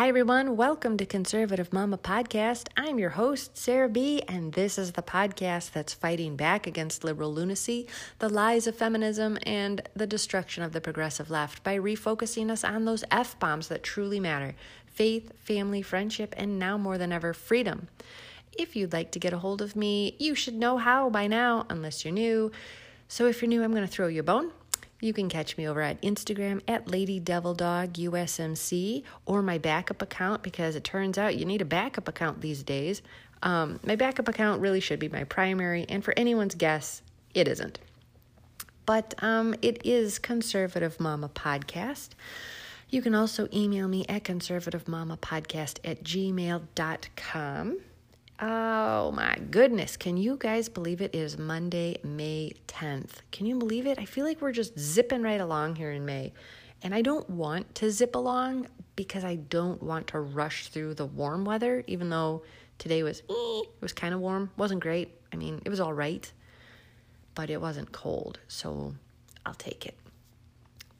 Hi, 0.00 0.08
everyone. 0.08 0.56
Welcome 0.56 0.96
to 0.96 1.04
Conservative 1.04 1.74
Mama 1.74 1.98
Podcast. 1.98 2.68
I'm 2.74 2.98
your 2.98 3.10
host, 3.10 3.58
Sarah 3.58 3.86
B., 3.86 4.22
and 4.26 4.54
this 4.54 4.78
is 4.78 4.92
the 4.92 5.02
podcast 5.02 5.72
that's 5.72 5.92
fighting 5.92 6.36
back 6.36 6.66
against 6.66 7.04
liberal 7.04 7.34
lunacy, 7.34 7.86
the 8.18 8.30
lies 8.30 8.66
of 8.66 8.74
feminism, 8.74 9.36
and 9.42 9.86
the 9.94 10.06
destruction 10.06 10.62
of 10.62 10.72
the 10.72 10.80
progressive 10.80 11.28
left 11.28 11.62
by 11.62 11.76
refocusing 11.76 12.50
us 12.50 12.64
on 12.64 12.86
those 12.86 13.04
F 13.10 13.38
bombs 13.38 13.68
that 13.68 13.82
truly 13.82 14.18
matter 14.18 14.54
faith, 14.86 15.34
family, 15.38 15.82
friendship, 15.82 16.34
and 16.38 16.58
now 16.58 16.78
more 16.78 16.96
than 16.96 17.12
ever, 17.12 17.34
freedom. 17.34 17.88
If 18.54 18.74
you'd 18.74 18.94
like 18.94 19.10
to 19.10 19.18
get 19.18 19.34
a 19.34 19.38
hold 19.40 19.60
of 19.60 19.76
me, 19.76 20.16
you 20.18 20.34
should 20.34 20.54
know 20.54 20.78
how 20.78 21.10
by 21.10 21.26
now, 21.26 21.66
unless 21.68 22.06
you're 22.06 22.14
new. 22.14 22.52
So 23.06 23.26
if 23.26 23.42
you're 23.42 23.50
new, 23.50 23.62
I'm 23.62 23.72
going 23.72 23.86
to 23.86 23.92
throw 23.92 24.06
you 24.06 24.20
a 24.20 24.22
bone. 24.22 24.50
You 25.00 25.12
can 25.12 25.28
catch 25.28 25.56
me 25.56 25.66
over 25.66 25.80
at 25.80 26.00
Instagram 26.02 26.60
at 26.68 26.88
Lady 26.88 27.18
Devil 27.18 27.54
USMC 27.56 29.02
or 29.24 29.42
my 29.42 29.58
backup 29.58 30.02
account 30.02 30.42
because 30.42 30.76
it 30.76 30.84
turns 30.84 31.16
out 31.16 31.36
you 31.36 31.44
need 31.46 31.62
a 31.62 31.66
backup 31.66 32.06
account 32.06 32.40
these 32.40 32.62
days. 32.62 33.00
Um, 33.42 33.80
my 33.84 33.96
backup 33.96 34.28
account 34.28 34.60
really 34.60 34.80
should 34.80 34.98
be 34.98 35.08
my 35.08 35.24
primary, 35.24 35.86
and 35.88 36.04
for 36.04 36.12
anyone's 36.16 36.54
guess, 36.54 37.00
it 37.32 37.48
isn't. 37.48 37.78
But 38.84 39.14
um, 39.22 39.54
it 39.62 39.80
is 39.84 40.18
Conservative 40.18 41.00
Mama 41.00 41.30
Podcast. 41.30 42.10
You 42.90 43.00
can 43.00 43.14
also 43.14 43.48
email 43.52 43.88
me 43.88 44.04
at 44.08 44.24
conservativemamapodcast 44.24 45.78
at 45.84 46.02
gmail.com. 46.02 47.78
Oh 48.42 49.12
my 49.12 49.36
goodness. 49.50 49.98
Can 49.98 50.16
you 50.16 50.38
guys 50.38 50.70
believe 50.70 51.02
it 51.02 51.14
is 51.14 51.36
Monday, 51.36 51.98
May 52.02 52.54
10th? 52.68 53.16
Can 53.32 53.44
you 53.44 53.58
believe 53.58 53.86
it? 53.86 53.98
I 53.98 54.06
feel 54.06 54.24
like 54.24 54.40
we're 54.40 54.52
just 54.52 54.78
zipping 54.78 55.20
right 55.20 55.42
along 55.42 55.76
here 55.76 55.90
in 55.90 56.06
May. 56.06 56.32
And 56.82 56.94
I 56.94 57.02
don't 57.02 57.28
want 57.28 57.74
to 57.76 57.90
zip 57.90 58.14
along 58.14 58.68
because 58.96 59.24
I 59.24 59.34
don't 59.34 59.82
want 59.82 60.06
to 60.08 60.20
rush 60.20 60.68
through 60.68 60.94
the 60.94 61.04
warm 61.04 61.44
weather, 61.44 61.84
even 61.86 62.08
though 62.08 62.42
today 62.78 63.02
was 63.02 63.22
it 63.28 63.68
was 63.82 63.92
kind 63.92 64.14
of 64.14 64.20
warm. 64.20 64.50
Wasn't 64.56 64.80
great. 64.80 65.10
I 65.34 65.36
mean, 65.36 65.60
it 65.66 65.68
was 65.68 65.78
all 65.80 65.92
right, 65.92 66.32
but 67.34 67.50
it 67.50 67.60
wasn't 67.60 67.92
cold. 67.92 68.38
So 68.48 68.94
I'll 69.44 69.52
take 69.52 69.84
it. 69.84 69.98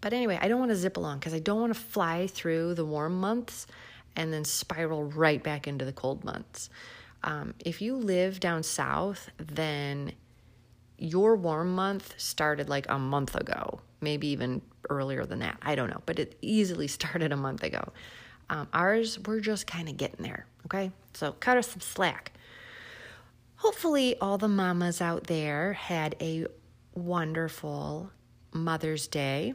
But 0.02 0.12
anyway, 0.12 0.38
I 0.42 0.48
don't 0.48 0.60
want 0.60 0.72
to 0.72 0.76
zip 0.76 0.98
along 0.98 1.20
because 1.20 1.32
I 1.32 1.38
don't 1.38 1.60
want 1.60 1.72
to 1.72 1.80
fly 1.80 2.26
through 2.26 2.74
the 2.74 2.84
warm 2.84 3.18
months 3.18 3.66
and 4.14 4.30
then 4.30 4.44
spiral 4.44 5.04
right 5.04 5.42
back 5.42 5.66
into 5.66 5.86
the 5.86 5.92
cold 5.92 6.22
months. 6.22 6.68
Um, 7.22 7.54
if 7.58 7.82
you 7.82 7.96
live 7.96 8.40
down 8.40 8.62
south, 8.62 9.30
then 9.38 10.12
your 10.98 11.36
warm 11.36 11.74
month 11.74 12.14
started 12.18 12.68
like 12.68 12.86
a 12.88 12.98
month 12.98 13.34
ago, 13.34 13.80
maybe 14.00 14.28
even 14.28 14.62
earlier 14.88 15.24
than 15.24 15.40
that. 15.40 15.58
I 15.62 15.74
don't 15.74 15.90
know, 15.90 16.02
but 16.06 16.18
it 16.18 16.36
easily 16.42 16.88
started 16.98 17.32
a 17.32 17.36
month 17.36 17.62
ago. 17.62 17.92
Um, 18.48 18.68
ours, 18.72 19.18
we're 19.26 19.40
just 19.40 19.66
kind 19.66 19.88
of 19.88 19.96
getting 19.96 20.24
there, 20.24 20.46
okay? 20.66 20.90
So 21.14 21.32
cut 21.32 21.56
us 21.56 21.68
some 21.68 21.80
slack. 21.80 22.32
Hopefully, 23.56 24.16
all 24.20 24.38
the 24.38 24.48
mamas 24.48 25.00
out 25.00 25.24
there 25.24 25.74
had 25.74 26.16
a 26.20 26.46
wonderful 26.94 28.10
Mother's 28.52 29.06
Day. 29.06 29.54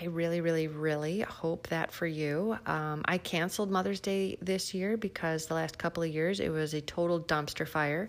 I 0.00 0.04
really, 0.04 0.40
really, 0.40 0.68
really 0.68 1.20
hope 1.20 1.68
that 1.68 1.90
for 1.90 2.06
you. 2.06 2.56
Um, 2.66 3.02
I 3.06 3.18
canceled 3.18 3.70
Mother's 3.70 3.98
Day 3.98 4.38
this 4.40 4.72
year 4.72 4.96
because 4.96 5.46
the 5.46 5.54
last 5.54 5.76
couple 5.76 6.04
of 6.04 6.08
years 6.08 6.38
it 6.38 6.50
was 6.50 6.72
a 6.72 6.80
total 6.80 7.20
dumpster 7.20 7.66
fire. 7.66 8.08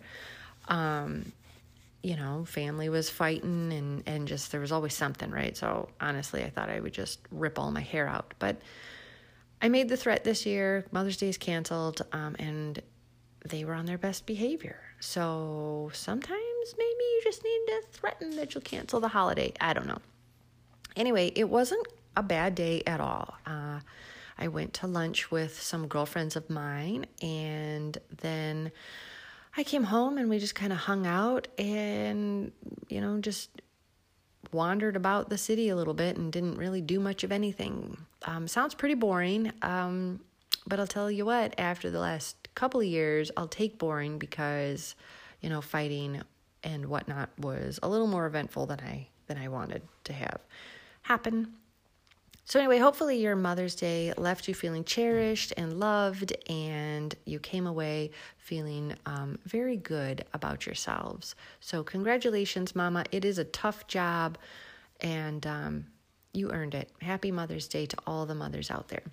Um, 0.67 1.31
you 2.03 2.15
know, 2.15 2.45
family 2.45 2.89
was 2.89 3.09
fighting 3.09 3.73
and, 3.73 4.03
and 4.05 4.27
just 4.27 4.51
there 4.51 4.61
was 4.61 4.71
always 4.71 4.93
something, 4.93 5.31
right? 5.31 5.57
So 5.57 5.89
honestly, 5.99 6.43
I 6.43 6.51
thought 6.51 6.69
I 6.69 6.79
would 6.79 6.93
just 6.93 7.19
rip 7.31 7.57
all 7.57 7.71
my 7.71 7.81
hair 7.81 8.07
out. 8.07 8.35
But 8.37 8.61
I 9.59 9.67
made 9.67 9.89
the 9.89 9.97
threat 9.97 10.23
this 10.23 10.45
year. 10.45 10.85
Mother's 10.91 11.17
Day 11.17 11.29
is 11.29 11.37
canceled, 11.37 12.03
um, 12.13 12.35
and 12.37 12.81
they 13.45 13.65
were 13.65 13.73
on 13.73 13.87
their 13.87 13.97
best 13.97 14.27
behavior. 14.27 14.79
So 14.99 15.89
sometimes 15.93 16.75
maybe 16.77 16.85
you 16.87 17.21
just 17.23 17.43
need 17.43 17.61
to 17.67 17.81
threaten 17.91 18.35
that 18.35 18.53
you'll 18.53 18.61
cancel 18.61 18.99
the 18.99 19.07
holiday. 19.07 19.53
I 19.59 19.73
don't 19.73 19.87
know 19.87 19.99
anyway, 20.95 21.31
it 21.35 21.49
wasn't 21.49 21.87
a 22.15 22.23
bad 22.23 22.55
day 22.55 22.83
at 22.85 22.99
all. 22.99 23.35
Uh, 23.45 23.79
I 24.37 24.47
went 24.47 24.73
to 24.75 24.87
lunch 24.87 25.31
with 25.31 25.61
some 25.61 25.87
girlfriends 25.87 26.35
of 26.35 26.49
mine, 26.49 27.05
and 27.21 27.97
then 28.21 28.71
I 29.57 29.63
came 29.63 29.83
home 29.83 30.17
and 30.17 30.29
we 30.29 30.39
just 30.39 30.55
kind 30.55 30.71
of 30.71 30.79
hung 30.79 31.05
out 31.05 31.47
and, 31.57 32.51
you 32.87 33.01
know, 33.01 33.19
just 33.19 33.49
wandered 34.51 34.95
about 34.95 35.29
the 35.29 35.37
city 35.37 35.69
a 35.69 35.75
little 35.75 35.93
bit 35.93 36.17
and 36.17 36.31
didn't 36.31 36.55
really 36.55 36.81
do 36.81 36.99
much 36.99 37.23
of 37.23 37.31
anything. 37.31 37.97
Um, 38.25 38.47
sounds 38.47 38.73
pretty 38.73 38.95
boring, 38.95 39.51
um, 39.61 40.21
but 40.65 40.79
I'll 40.79 40.87
tell 40.87 41.11
you 41.11 41.25
what, 41.25 41.53
after 41.59 41.89
the 41.89 41.99
last 41.99 42.47
couple 42.55 42.79
of 42.79 42.85
years, 42.85 43.31
I'll 43.35 43.47
take 43.47 43.77
boring 43.77 44.17
because, 44.17 44.95
you 45.41 45.49
know, 45.49 45.61
fighting 45.61 46.21
and 46.63 46.85
whatnot 46.85 47.29
was 47.37 47.79
a 47.83 47.89
little 47.89 48.07
more 48.07 48.25
eventful 48.25 48.65
than 48.67 48.79
I 48.79 49.07
than 49.27 49.37
I 49.37 49.47
wanted 49.47 49.83
to 50.05 50.13
have 50.13 50.39
happen. 51.09 51.55
So, 52.45 52.59
anyway, 52.59 52.79
hopefully 52.79 53.19
your 53.19 53.35
Mother's 53.35 53.75
Day 53.75 54.13
left 54.17 54.47
you 54.47 54.53
feeling 54.53 54.83
cherished 54.83 55.53
and 55.57 55.79
loved, 55.79 56.33
and 56.49 57.13
you 57.25 57.39
came 57.39 57.67
away 57.67 58.11
feeling 58.37 58.95
um, 59.05 59.37
very 59.45 59.75
good 59.75 60.25
about 60.33 60.65
yourselves. 60.65 61.35
So, 61.59 61.83
congratulations, 61.83 62.75
Mama. 62.75 63.05
It 63.11 63.25
is 63.25 63.37
a 63.37 63.43
tough 63.43 63.87
job, 63.87 64.37
and 65.01 65.45
um, 65.45 65.85
you 66.33 66.51
earned 66.51 66.73
it. 66.73 66.89
Happy 67.01 67.31
Mother's 67.31 67.67
Day 67.67 67.85
to 67.87 67.97
all 68.07 68.25
the 68.25 68.35
mothers 68.35 68.71
out 68.71 68.87
there. 68.87 69.03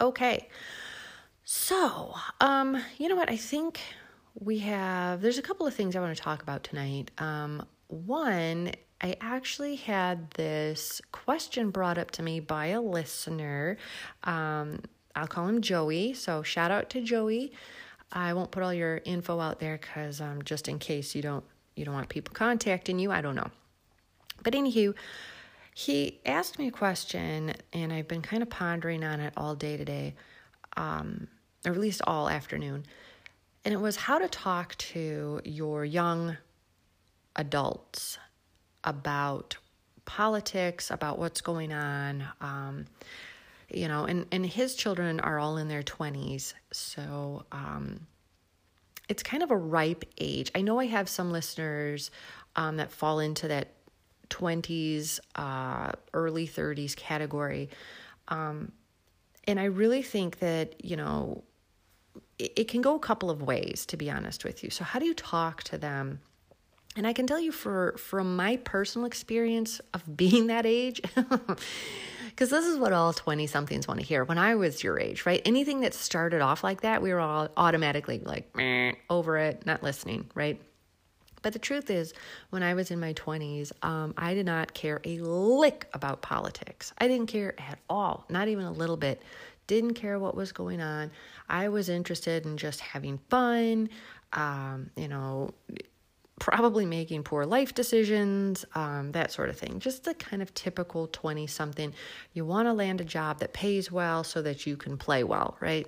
Okay, 0.00 0.48
so, 1.44 2.14
um, 2.40 2.76
you 2.98 3.08
know 3.08 3.16
what? 3.16 3.30
I 3.30 3.36
think 3.36 3.80
we 4.34 4.58
have, 4.60 5.20
there's 5.20 5.38
a 5.38 5.42
couple 5.42 5.66
of 5.66 5.74
things 5.74 5.94
I 5.94 6.00
want 6.00 6.16
to 6.16 6.22
talk 6.22 6.42
about 6.42 6.64
tonight. 6.64 7.12
Um, 7.18 7.64
one 7.86 8.72
I 9.00 9.16
actually 9.20 9.76
had 9.76 10.30
this 10.32 11.02
question 11.12 11.70
brought 11.70 11.98
up 11.98 12.10
to 12.12 12.22
me 12.22 12.40
by 12.40 12.66
a 12.66 12.80
listener. 12.80 13.76
Um, 14.24 14.80
I'll 15.14 15.26
call 15.26 15.48
him 15.48 15.60
Joey. 15.60 16.14
So 16.14 16.42
shout 16.42 16.70
out 16.70 16.88
to 16.90 17.02
Joey. 17.02 17.52
I 18.12 18.32
won't 18.32 18.50
put 18.50 18.62
all 18.62 18.72
your 18.72 19.02
info 19.04 19.40
out 19.40 19.58
there 19.58 19.78
because 19.78 20.20
um, 20.20 20.42
just 20.44 20.68
in 20.68 20.78
case 20.78 21.14
you 21.14 21.22
don't 21.22 21.44
you 21.74 21.84
don't 21.84 21.94
want 21.94 22.08
people 22.08 22.32
contacting 22.32 22.98
you. 22.98 23.10
I 23.12 23.20
don't 23.20 23.34
know. 23.34 23.50
But 24.42 24.54
anywho, 24.54 24.94
he 25.74 26.20
asked 26.24 26.58
me 26.58 26.68
a 26.68 26.70
question, 26.70 27.52
and 27.74 27.92
I've 27.92 28.08
been 28.08 28.22
kind 28.22 28.42
of 28.42 28.48
pondering 28.48 29.04
on 29.04 29.20
it 29.20 29.34
all 29.36 29.54
day 29.54 29.76
today, 29.76 30.14
um, 30.76 31.28
or 31.66 31.72
at 31.72 31.78
least 31.78 32.00
all 32.06 32.30
afternoon. 32.30 32.86
And 33.64 33.74
it 33.74 33.80
was 33.80 33.96
how 33.96 34.18
to 34.18 34.28
talk 34.28 34.74
to 34.76 35.42
your 35.44 35.84
young 35.84 36.38
adults 37.34 38.18
about 38.86 39.56
politics, 40.06 40.90
about 40.90 41.18
what's 41.18 41.40
going 41.40 41.72
on. 41.72 42.24
Um, 42.40 42.86
you 43.68 43.88
know, 43.88 44.04
and, 44.04 44.26
and 44.30 44.46
his 44.46 44.74
children 44.74 45.20
are 45.20 45.38
all 45.38 45.56
in 45.56 45.68
their 45.68 45.82
20s. 45.82 46.54
So 46.70 47.44
um, 47.52 48.06
it's 49.08 49.22
kind 49.22 49.42
of 49.42 49.50
a 49.50 49.56
ripe 49.56 50.04
age. 50.18 50.50
I 50.54 50.62
know 50.62 50.78
I 50.78 50.86
have 50.86 51.08
some 51.08 51.32
listeners 51.32 52.10
um, 52.54 52.76
that 52.76 52.90
fall 52.90 53.18
into 53.18 53.48
that 53.48 53.72
20s, 54.30 55.20
uh, 55.34 55.92
early 56.14 56.46
30s 56.46 56.96
category. 56.96 57.68
Um, 58.28 58.72
and 59.46 59.60
I 59.60 59.64
really 59.64 60.02
think 60.02 60.38
that, 60.40 60.84
you 60.84 60.96
know, 60.96 61.44
it, 62.38 62.52
it 62.56 62.68
can 62.68 62.82
go 62.82 62.94
a 62.94 63.00
couple 63.00 63.30
of 63.30 63.42
ways, 63.42 63.86
to 63.86 63.96
be 63.96 64.10
honest 64.10 64.44
with 64.44 64.64
you. 64.64 64.70
So, 64.70 64.84
how 64.84 64.98
do 64.98 65.06
you 65.06 65.14
talk 65.14 65.62
to 65.64 65.78
them? 65.78 66.20
And 66.96 67.06
I 67.06 67.12
can 67.12 67.26
tell 67.26 67.38
you 67.38 67.52
for 67.52 67.94
from 67.98 68.36
my 68.36 68.56
personal 68.56 69.06
experience 69.06 69.80
of 69.94 70.16
being 70.16 70.48
that 70.48 70.66
age, 70.66 71.00
because 71.14 72.50
this 72.50 72.64
is 72.64 72.78
what 72.78 72.92
all 72.92 73.12
20 73.12 73.46
somethings 73.46 73.86
want 73.86 74.00
to 74.00 74.06
hear. 74.06 74.24
When 74.24 74.38
I 74.38 74.54
was 74.54 74.82
your 74.82 74.98
age, 74.98 75.26
right? 75.26 75.42
Anything 75.44 75.80
that 75.80 75.94
started 75.94 76.40
off 76.40 76.64
like 76.64 76.80
that, 76.80 77.02
we 77.02 77.12
were 77.12 77.20
all 77.20 77.48
automatically 77.56 78.20
like, 78.24 78.50
over 79.10 79.36
it, 79.36 79.66
not 79.66 79.82
listening, 79.82 80.30
right? 80.34 80.60
But 81.42 81.52
the 81.52 81.58
truth 81.60 81.90
is, 81.90 82.12
when 82.50 82.64
I 82.64 82.74
was 82.74 82.90
in 82.90 82.98
my 82.98 83.12
20s, 83.12 83.70
um, 83.84 84.14
I 84.16 84.34
did 84.34 84.46
not 84.46 84.74
care 84.74 85.00
a 85.04 85.18
lick 85.18 85.88
about 85.92 86.20
politics. 86.20 86.92
I 86.98 87.06
didn't 87.06 87.26
care 87.28 87.54
at 87.60 87.78
all, 87.88 88.24
not 88.28 88.48
even 88.48 88.64
a 88.64 88.72
little 88.72 88.96
bit. 88.96 89.22
Didn't 89.68 89.94
care 89.94 90.18
what 90.18 90.34
was 90.34 90.50
going 90.50 90.80
on. 90.80 91.12
I 91.48 91.68
was 91.68 91.88
interested 91.88 92.46
in 92.46 92.56
just 92.56 92.80
having 92.80 93.18
fun, 93.30 93.90
um, 94.32 94.90
you 94.96 95.06
know, 95.06 95.50
probably 96.38 96.84
making 96.84 97.22
poor 97.22 97.46
life 97.46 97.74
decisions, 97.74 98.64
um, 98.74 99.12
that 99.12 99.32
sort 99.32 99.48
of 99.48 99.58
thing. 99.58 99.80
Just 99.80 100.04
the 100.04 100.14
kind 100.14 100.42
of 100.42 100.52
typical 100.54 101.08
20 101.08 101.46
something. 101.46 101.94
You 102.34 102.44
want 102.44 102.68
to 102.68 102.72
land 102.72 103.00
a 103.00 103.04
job 103.04 103.40
that 103.40 103.52
pays 103.52 103.90
well 103.90 104.22
so 104.22 104.42
that 104.42 104.66
you 104.66 104.76
can 104.76 104.98
play 104.98 105.24
well, 105.24 105.56
right? 105.60 105.86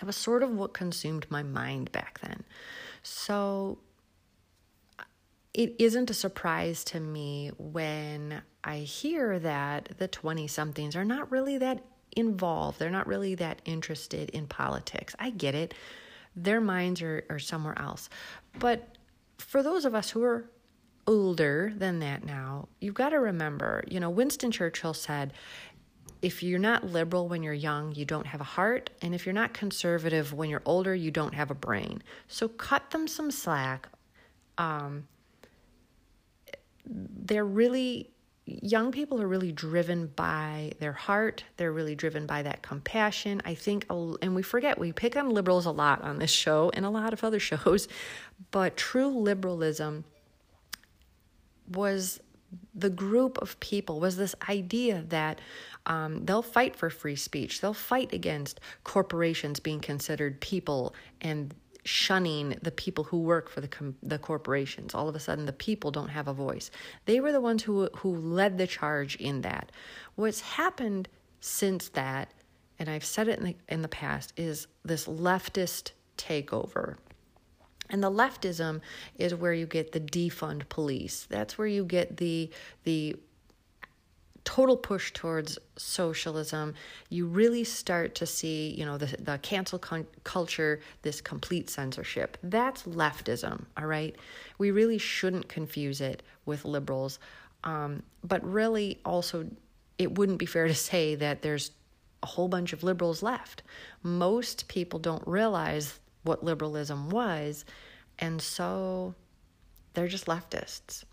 That 0.00 0.06
was 0.06 0.16
sort 0.16 0.42
of 0.42 0.50
what 0.50 0.74
consumed 0.74 1.26
my 1.30 1.42
mind 1.42 1.92
back 1.92 2.20
then. 2.20 2.42
So 3.02 3.78
it 5.52 5.76
isn't 5.78 6.10
a 6.10 6.14
surprise 6.14 6.82
to 6.84 6.98
me 6.98 7.52
when 7.56 8.42
I 8.64 8.78
hear 8.78 9.38
that 9.38 9.90
the 9.98 10.08
20 10.08 10.48
somethings 10.48 10.96
are 10.96 11.04
not 11.04 11.30
really 11.30 11.58
that 11.58 11.84
involved. 12.16 12.80
They're 12.80 12.90
not 12.90 13.06
really 13.06 13.36
that 13.36 13.62
interested 13.64 14.30
in 14.30 14.46
politics. 14.48 15.14
I 15.18 15.30
get 15.30 15.54
it. 15.54 15.74
Their 16.34 16.60
minds 16.60 17.02
are, 17.02 17.24
are 17.30 17.38
somewhere 17.38 17.78
else. 17.78 18.08
But 18.58 18.93
for 19.46 19.62
those 19.62 19.84
of 19.84 19.94
us 19.94 20.10
who 20.10 20.22
are 20.22 20.50
older 21.06 21.72
than 21.76 21.98
that 22.00 22.24
now, 22.24 22.68
you've 22.80 22.94
got 22.94 23.10
to 23.10 23.20
remember, 23.20 23.84
you 23.86 24.00
know, 24.00 24.10
Winston 24.10 24.50
Churchill 24.50 24.94
said, 24.94 25.32
if 26.22 26.42
you're 26.42 26.58
not 26.58 26.84
liberal 26.84 27.28
when 27.28 27.42
you're 27.42 27.52
young, 27.52 27.94
you 27.94 28.06
don't 28.06 28.26
have 28.26 28.40
a 28.40 28.44
heart. 28.44 28.88
And 29.02 29.14
if 29.14 29.26
you're 29.26 29.34
not 29.34 29.52
conservative 29.52 30.32
when 30.32 30.48
you're 30.48 30.62
older, 30.64 30.94
you 30.94 31.10
don't 31.10 31.34
have 31.34 31.50
a 31.50 31.54
brain. 31.54 32.02
So 32.28 32.48
cut 32.48 32.90
them 32.90 33.06
some 33.06 33.30
slack. 33.30 33.88
Um, 34.56 35.06
they're 36.86 37.44
really 37.44 38.13
young 38.46 38.92
people 38.92 39.20
are 39.22 39.26
really 39.26 39.52
driven 39.52 40.08
by 40.08 40.72
their 40.78 40.92
heart. 40.92 41.44
They're 41.56 41.72
really 41.72 41.94
driven 41.94 42.26
by 42.26 42.42
that 42.42 42.62
compassion. 42.62 43.40
I 43.44 43.54
think, 43.54 43.86
and 43.88 44.34
we 44.34 44.42
forget, 44.42 44.78
we 44.78 44.92
pick 44.92 45.16
on 45.16 45.30
liberals 45.30 45.66
a 45.66 45.70
lot 45.70 46.02
on 46.02 46.18
this 46.18 46.30
show 46.30 46.70
and 46.74 46.84
a 46.84 46.90
lot 46.90 47.12
of 47.12 47.24
other 47.24 47.40
shows, 47.50 47.88
but 48.50 48.76
true 48.76 49.08
liberalism 49.08 50.04
was 51.68 52.20
the 52.74 52.90
group 52.90 53.38
of 53.38 53.58
people, 53.60 53.98
was 53.98 54.16
this 54.16 54.34
idea 54.48 55.04
that 55.08 55.40
um, 55.86 56.24
they'll 56.24 56.42
fight 56.42 56.76
for 56.76 56.90
free 56.90 57.16
speech, 57.16 57.60
they'll 57.60 57.74
fight 57.74 58.12
against 58.12 58.60
corporations 58.84 59.58
being 59.60 59.80
considered 59.80 60.40
people 60.40 60.94
and 61.20 61.54
shunning 61.84 62.56
the 62.62 62.70
people 62.70 63.04
who 63.04 63.18
work 63.18 63.48
for 63.48 63.60
the 63.60 63.68
com- 63.68 63.96
the 64.02 64.18
corporations. 64.18 64.94
All 64.94 65.08
of 65.08 65.14
a 65.14 65.20
sudden, 65.20 65.46
the 65.46 65.52
people 65.52 65.90
don't 65.90 66.08
have 66.08 66.28
a 66.28 66.32
voice. 66.32 66.70
They 67.04 67.20
were 67.20 67.32
the 67.32 67.40
ones 67.40 67.62
who 67.62 67.88
who 67.96 68.16
led 68.16 68.58
the 68.58 68.66
charge 68.66 69.16
in 69.16 69.42
that. 69.42 69.70
What's 70.14 70.40
happened 70.40 71.08
since 71.40 71.88
that, 71.90 72.32
and 72.78 72.88
I've 72.88 73.04
said 73.04 73.28
it 73.28 73.38
in 73.38 73.44
the, 73.44 73.56
in 73.68 73.82
the 73.82 73.88
past, 73.88 74.32
is 74.36 74.66
this 74.84 75.06
leftist 75.06 75.92
takeover. 76.16 76.96
And 77.90 78.02
the 78.02 78.10
leftism 78.10 78.80
is 79.18 79.34
where 79.34 79.52
you 79.52 79.66
get 79.66 79.92
the 79.92 80.00
defund 80.00 80.68
police. 80.70 81.26
That's 81.28 81.58
where 81.58 81.66
you 81.66 81.84
get 81.84 82.16
the 82.16 82.50
the 82.84 83.16
total 84.44 84.76
push 84.76 85.12
towards 85.12 85.58
socialism, 85.76 86.74
you 87.08 87.26
really 87.26 87.64
start 87.64 88.14
to 88.16 88.26
see, 88.26 88.74
you 88.78 88.84
know, 88.84 88.98
the, 88.98 89.16
the 89.18 89.38
cancel 89.38 89.78
con- 89.78 90.06
culture, 90.22 90.80
this 91.02 91.20
complete 91.20 91.70
censorship. 91.70 92.36
That's 92.42 92.82
leftism, 92.84 93.64
all 93.76 93.86
right? 93.86 94.14
We 94.58 94.70
really 94.70 94.98
shouldn't 94.98 95.48
confuse 95.48 96.00
it 96.00 96.22
with 96.44 96.64
liberals. 96.64 97.18
Um, 97.64 98.02
but 98.22 98.44
really, 98.44 99.00
also, 99.04 99.48
it 99.98 100.16
wouldn't 100.18 100.38
be 100.38 100.46
fair 100.46 100.68
to 100.68 100.74
say 100.74 101.14
that 101.14 101.42
there's 101.42 101.70
a 102.22 102.26
whole 102.26 102.48
bunch 102.48 102.72
of 102.72 102.82
liberals 102.82 103.22
left. 103.22 103.62
Most 104.02 104.68
people 104.68 104.98
don't 104.98 105.26
realize 105.26 105.98
what 106.22 106.44
liberalism 106.44 107.10
was, 107.10 107.64
and 108.18 108.40
so 108.40 109.14
they're 109.94 110.08
just 110.08 110.26
leftists. 110.26 111.04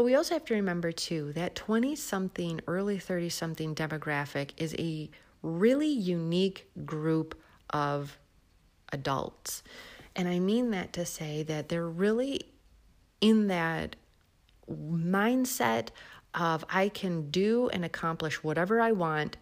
But 0.00 0.06
we 0.06 0.14
also 0.14 0.34
have 0.34 0.46
to 0.46 0.54
remember, 0.54 0.92
too, 0.92 1.34
that 1.34 1.54
20 1.54 1.94
something, 1.94 2.62
early 2.66 2.98
30 2.98 3.28
something 3.28 3.74
demographic 3.74 4.52
is 4.56 4.74
a 4.78 5.10
really 5.42 5.90
unique 5.90 6.70
group 6.86 7.38
of 7.68 8.18
adults. 8.94 9.62
And 10.16 10.26
I 10.26 10.38
mean 10.38 10.70
that 10.70 10.94
to 10.94 11.04
say 11.04 11.42
that 11.42 11.68
they're 11.68 11.86
really 11.86 12.40
in 13.20 13.48
that 13.48 13.96
mindset 14.72 15.88
of 16.32 16.64
I 16.70 16.88
can 16.88 17.30
do 17.30 17.68
and 17.68 17.84
accomplish 17.84 18.42
whatever 18.42 18.80
I 18.80 18.92
want, 18.92 19.36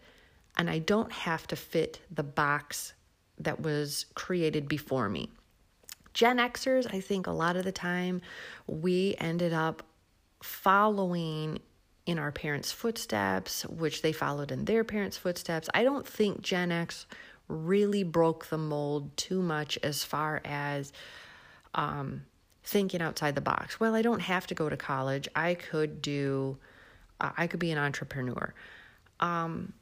and 0.56 0.69
I 0.69 0.81
don't 0.81 1.12
have 1.12 1.46
to 1.46 1.55
fit 1.55 2.00
the 2.10 2.25
box 2.25 2.94
that 3.38 3.60
was 3.60 4.06
created 4.16 4.66
before 4.66 5.08
me. 5.08 5.31
Gen 6.14 6.38
Xers, 6.38 6.93
I 6.93 6.99
think 6.99 7.28
a 7.28 7.31
lot 7.31 7.55
of 7.55 7.62
the 7.62 7.70
time 7.70 8.22
we 8.66 9.14
ended 9.20 9.52
up 9.52 9.84
following 10.43 11.61
in 12.06 12.19
our 12.19 12.32
parents' 12.32 12.73
footsteps, 12.73 13.67
which 13.67 14.02
they 14.02 14.12
followed 14.12 14.50
in 14.50 14.64
their 14.64 14.85
parents' 14.85 15.17
footsteps. 15.17 15.69
I 15.75 15.85
don't 15.85 16.06
think 16.06 16.40
Gen 16.40 16.73
X 16.73 17.06
really 17.49 18.02
broke 18.02 18.46
the 18.46 18.58
mold 18.58 19.17
too 19.17 19.43
much 19.43 19.79
as 19.82 20.05
far 20.05 20.40
as 20.44 20.93
um, 21.75 22.23
thinking 22.64 23.02
outside 23.02 23.35
the 23.35 23.40
box. 23.40 23.79
Well, 23.79 23.94
I 23.94 24.02
don't 24.02 24.20
have 24.20 24.46
to 24.49 24.55
go 24.55 24.69
to 24.69 24.76
college. 24.76 25.29
I 25.35 25.55
could 25.55 26.00
do, 26.00 26.58
uh, 27.20 27.31
I 27.37 27.46
could 27.46 27.61
be 27.61 27.70
an 27.70 27.79
entrepreneur. 27.79 28.55
Um, 29.20 29.73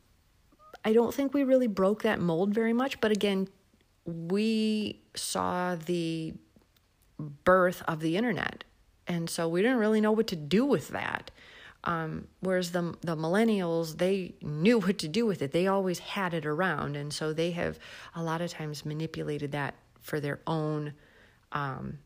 I 0.85 0.93
don't 0.93 1.13
think 1.13 1.35
we 1.35 1.45
really 1.45 1.67
broke 1.67 2.03
that 2.03 2.21
mold 2.21 2.55
very 2.55 2.73
much, 2.73 3.01
but 3.01 3.11
again, 3.11 3.49
we 4.05 5.01
saw 5.15 5.75
the 5.75 6.35
birth 7.45 7.83
of 7.89 8.01
the 8.01 8.17
internet 8.17 8.65
and 9.07 9.29
so 9.31 9.49
we 9.49 9.63
didn't 9.63 9.79
really 9.79 10.01
know 10.01 10.13
what 10.13 10.27
to 10.29 10.37
do 10.37 10.65
with 10.65 10.89
that. 10.89 11.31
Um, 11.85 12.27
whereas 12.41 12.73
the 12.73 12.95
the 13.03 13.17
millennials, 13.17 13.99
they 13.99 14.35
knew 14.43 14.79
what 14.81 14.99
to 14.99 15.09
do 15.09 15.25
with 15.27 15.43
it. 15.43 15.53
They 15.53 15.67
always 15.67 16.01
had 16.01 16.35
it 16.35 16.45
around, 16.45 16.97
and 16.97 17.13
so 17.13 17.33
they 17.33 17.53
have 17.53 17.79
a 18.15 18.23
lot 18.23 18.41
of 18.41 18.51
times 18.51 18.85
manipulated 18.85 19.53
that 19.53 19.75
for 20.01 20.21
their 20.21 20.41
own 20.47 20.95
um, 21.53 21.99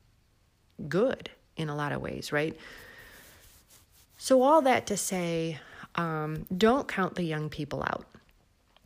good 0.88 1.30
in 1.56 1.68
a 1.68 1.74
lot 1.74 1.92
of 1.92 2.00
ways, 2.00 2.32
right? 2.32 2.56
So 4.18 4.42
all 4.42 4.62
that 4.62 4.86
to 4.86 4.96
say, 4.96 5.58
um, 5.94 6.46
don't 6.56 6.86
count 6.86 7.14
the 7.14 7.22
young 7.22 7.48
people 7.48 7.82
out 7.82 8.06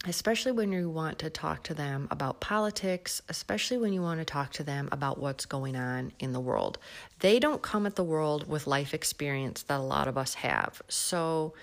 especially 0.07 0.53
when 0.53 0.73
you 0.73 0.91
want 0.91 1.19
to 1.21 1.31
talk 1.31 1.63
to 1.65 1.75
them 1.75 2.09
about 2.11 2.41
politics, 2.41 3.23
especially 3.29 3.79
when 3.79 3.93
you 3.93 4.03
want 4.03 4.21
to 4.21 4.25
talk 4.25 4.53
to 4.53 4.63
them 4.63 4.89
about 4.93 5.19
what's 5.19 5.47
going 5.47 5.77
on 5.77 6.13
in 6.19 6.33
the 6.33 6.41
world. 6.41 6.79
They 7.21 7.39
don't 7.39 7.63
come 7.63 7.87
at 7.87 7.97
the 7.97 8.05
world 8.05 8.49
with 8.49 8.67
life 8.67 8.95
experience 8.95 9.63
that 9.65 9.79
a 9.79 9.83
lot 9.83 10.09
of 10.09 10.19
us 10.19 10.35
have. 10.35 10.83
So 10.89 11.55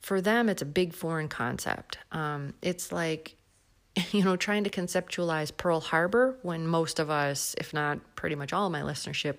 for 0.00 0.20
them, 0.20 0.48
it's 0.48 0.62
a 0.62 0.66
big 0.66 0.94
foreign 0.94 1.28
concept. 1.28 1.98
Um, 2.12 2.54
it's 2.62 2.92
like, 2.92 3.36
you 4.12 4.24
know, 4.24 4.36
trying 4.36 4.64
to 4.64 4.70
conceptualize 4.70 5.56
Pearl 5.56 5.80
Harbor 5.80 6.38
when 6.42 6.66
most 6.66 6.98
of 6.98 7.10
us, 7.10 7.54
if 7.58 7.72
not 7.72 7.98
pretty 8.16 8.36
much 8.36 8.52
all 8.52 8.66
of 8.66 8.72
my 8.72 8.82
listenership, 8.82 9.38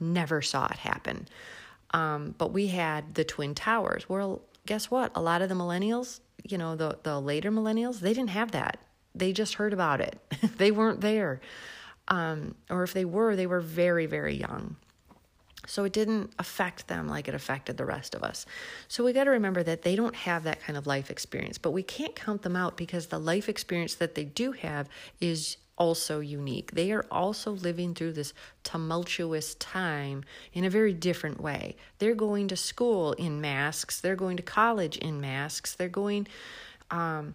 never 0.00 0.42
saw 0.42 0.66
it 0.66 0.78
happen. 0.78 1.28
Um, 1.92 2.34
but 2.36 2.52
we 2.52 2.66
had 2.68 3.14
the 3.14 3.24
Twin 3.24 3.54
Towers. 3.54 4.08
Well, 4.08 4.42
guess 4.66 4.90
what? 4.90 5.12
A 5.14 5.22
lot 5.22 5.42
of 5.42 5.48
the 5.48 5.54
millennials 5.54 6.20
you 6.44 6.58
know, 6.58 6.76
the, 6.76 6.98
the 7.02 7.18
later 7.18 7.50
millennials, 7.50 8.00
they 8.00 8.12
didn't 8.12 8.30
have 8.30 8.52
that. 8.52 8.78
They 9.14 9.32
just 9.32 9.54
heard 9.54 9.72
about 9.72 10.00
it. 10.00 10.18
they 10.58 10.70
weren't 10.70 11.00
there. 11.00 11.40
Um, 12.08 12.54
or 12.68 12.82
if 12.82 12.92
they 12.92 13.04
were, 13.04 13.34
they 13.34 13.46
were 13.46 13.60
very, 13.60 14.06
very 14.06 14.34
young. 14.34 14.76
So 15.66 15.84
it 15.84 15.94
didn't 15.94 16.32
affect 16.38 16.88
them 16.88 17.08
like 17.08 17.26
it 17.26 17.34
affected 17.34 17.78
the 17.78 17.86
rest 17.86 18.14
of 18.14 18.22
us. 18.22 18.44
So 18.86 19.02
we 19.02 19.14
got 19.14 19.24
to 19.24 19.30
remember 19.30 19.62
that 19.62 19.80
they 19.80 19.96
don't 19.96 20.14
have 20.14 20.44
that 20.44 20.60
kind 20.60 20.76
of 20.76 20.86
life 20.86 21.10
experience, 21.10 21.56
but 21.56 21.70
we 21.70 21.82
can't 21.82 22.14
count 22.14 22.42
them 22.42 22.56
out 22.56 22.76
because 22.76 23.06
the 23.06 23.18
life 23.18 23.48
experience 23.48 23.94
that 23.94 24.14
they 24.14 24.24
do 24.24 24.52
have 24.52 24.88
is 25.20 25.56
also 25.76 26.20
unique. 26.20 26.72
They 26.72 26.92
are 26.92 27.04
also 27.10 27.50
living 27.50 27.94
through 27.94 28.12
this 28.12 28.32
tumultuous 28.62 29.54
time 29.56 30.24
in 30.52 30.64
a 30.64 30.70
very 30.70 30.92
different 30.92 31.40
way. 31.40 31.76
They're 31.98 32.14
going 32.14 32.48
to 32.48 32.56
school 32.56 33.12
in 33.14 33.40
masks, 33.40 34.00
they're 34.00 34.16
going 34.16 34.36
to 34.36 34.42
college 34.42 34.96
in 34.96 35.20
masks, 35.20 35.74
they're 35.74 35.88
going 35.88 36.26
um, 36.90 37.34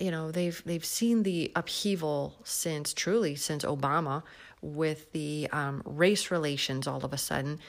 you 0.00 0.10
know, 0.10 0.30
they've 0.30 0.60
they've 0.64 0.84
seen 0.84 1.22
the 1.22 1.52
upheaval 1.54 2.34
since 2.42 2.94
truly 2.94 3.36
since 3.36 3.64
Obama 3.64 4.22
with 4.62 5.12
the 5.12 5.48
um, 5.52 5.82
race 5.84 6.30
relations 6.30 6.86
all 6.86 7.04
of 7.04 7.12
a 7.12 7.18
sudden. 7.18 7.60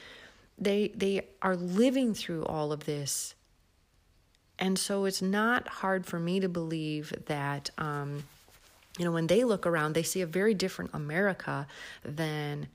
They 0.58 0.88
they 0.94 1.26
are 1.42 1.56
living 1.56 2.14
through 2.14 2.44
all 2.46 2.72
of 2.72 2.84
this. 2.84 3.34
And 4.58 4.78
so 4.78 5.04
it's 5.04 5.20
not 5.20 5.66
hard 5.68 6.06
for 6.06 6.18
me 6.18 6.40
to 6.40 6.48
believe 6.48 7.12
that 7.26 7.70
um, 7.78 8.24
you 8.98 9.04
know, 9.04 9.12
when 9.12 9.26
they 9.26 9.44
look 9.44 9.66
around, 9.66 9.94
they 9.94 10.02
see 10.02 10.20
a 10.20 10.26
very 10.26 10.54
different 10.54 10.90
America 10.94 11.66
than 12.04 12.68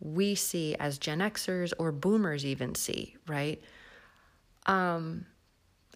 we 0.00 0.34
see 0.34 0.76
as 0.76 0.98
Gen 0.98 1.20
Xers 1.20 1.72
or 1.78 1.90
boomers 1.92 2.44
even 2.44 2.74
see, 2.74 3.16
right? 3.26 3.60
Um, 4.66 5.26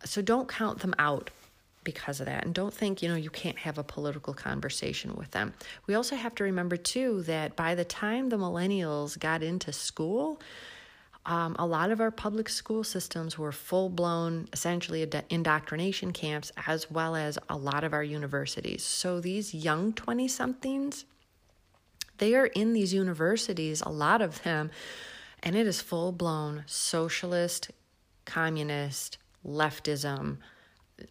so 0.05 0.23
don't 0.23 0.49
count 0.49 0.81
them 0.81 0.95
out 0.99 1.31
because 1.85 2.21
of 2.21 2.27
that. 2.27 2.45
And 2.45 2.55
don't 2.55 2.75
think, 2.75 3.03
you 3.03 3.09
know, 3.09 3.17
you 3.17 3.31
can't 3.31 3.59
have 3.59 3.79
a 3.79 3.85
political 3.85 4.35
conversation 4.35 5.15
with 5.15 5.31
them. 5.31 5.55
We 5.87 5.95
also 5.95 6.17
have 6.17 6.35
to 6.37 6.45
remember, 6.45 6.77
too, 6.77 7.23
that 7.23 7.57
by 7.57 7.75
the 7.75 7.85
time 7.85 8.29
the 8.29 8.39
millennials 8.39 9.19
got 9.19 9.43
into 9.43 9.73
school, 9.73 10.41
um, 11.31 11.55
a 11.61 11.65
lot 11.65 11.93
of 11.93 12.01
our 12.01 12.11
public 12.11 12.49
school 12.49 12.83
systems 12.83 13.39
were 13.39 13.53
full 13.53 13.89
blown, 13.89 14.49
essentially, 14.53 15.09
indoctrination 15.31 16.13
camps, 16.13 16.51
as 16.67 16.91
well 16.91 17.15
as 17.15 17.39
a 17.49 17.57
lot 17.57 17.85
of 17.85 17.93
our 17.93 18.03
universities. 18.03 18.83
So 18.83 19.21
these 19.21 19.55
young 19.55 19.93
20 19.93 20.27
somethings, 20.27 21.05
they 22.19 22.35
are 22.35 22.47
in 22.47 22.73
these 22.73 22.93
universities, 22.93 23.81
a 23.81 23.91
lot 23.91 24.21
of 24.21 24.43
them, 24.43 24.73
and 25.41 25.55
it 25.55 25.69
is 25.69 25.81
full 25.81 26.11
blown 26.11 26.65
socialist, 26.67 27.71
communist, 28.25 29.17
leftism. 29.47 30.39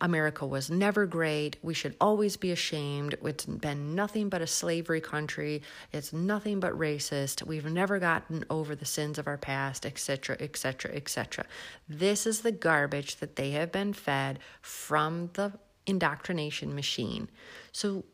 America 0.01 0.45
was 0.45 0.69
never 0.69 1.05
great. 1.05 1.57
We 1.61 1.73
should 1.73 1.95
always 1.99 2.37
be 2.37 2.51
ashamed. 2.51 3.15
It's 3.23 3.45
been 3.45 3.95
nothing 3.95 4.29
but 4.29 4.41
a 4.41 4.47
slavery 4.47 5.01
country. 5.01 5.61
It's 5.91 6.13
nothing 6.13 6.59
but 6.59 6.73
racist. 6.73 7.45
We've 7.45 7.65
never 7.65 7.99
gotten 7.99 8.45
over 8.49 8.75
the 8.75 8.85
sins 8.85 9.17
of 9.17 9.27
our 9.27 9.37
past, 9.37 9.85
etc., 9.85 10.37
etc., 10.39 10.95
etc. 10.95 11.45
This 11.87 12.25
is 12.25 12.41
the 12.41 12.51
garbage 12.51 13.17
that 13.17 13.35
they 13.35 13.51
have 13.51 13.71
been 13.71 13.93
fed 13.93 14.39
from 14.61 15.29
the 15.33 15.53
indoctrination 15.85 16.75
machine. 16.75 17.29
So, 17.71 18.05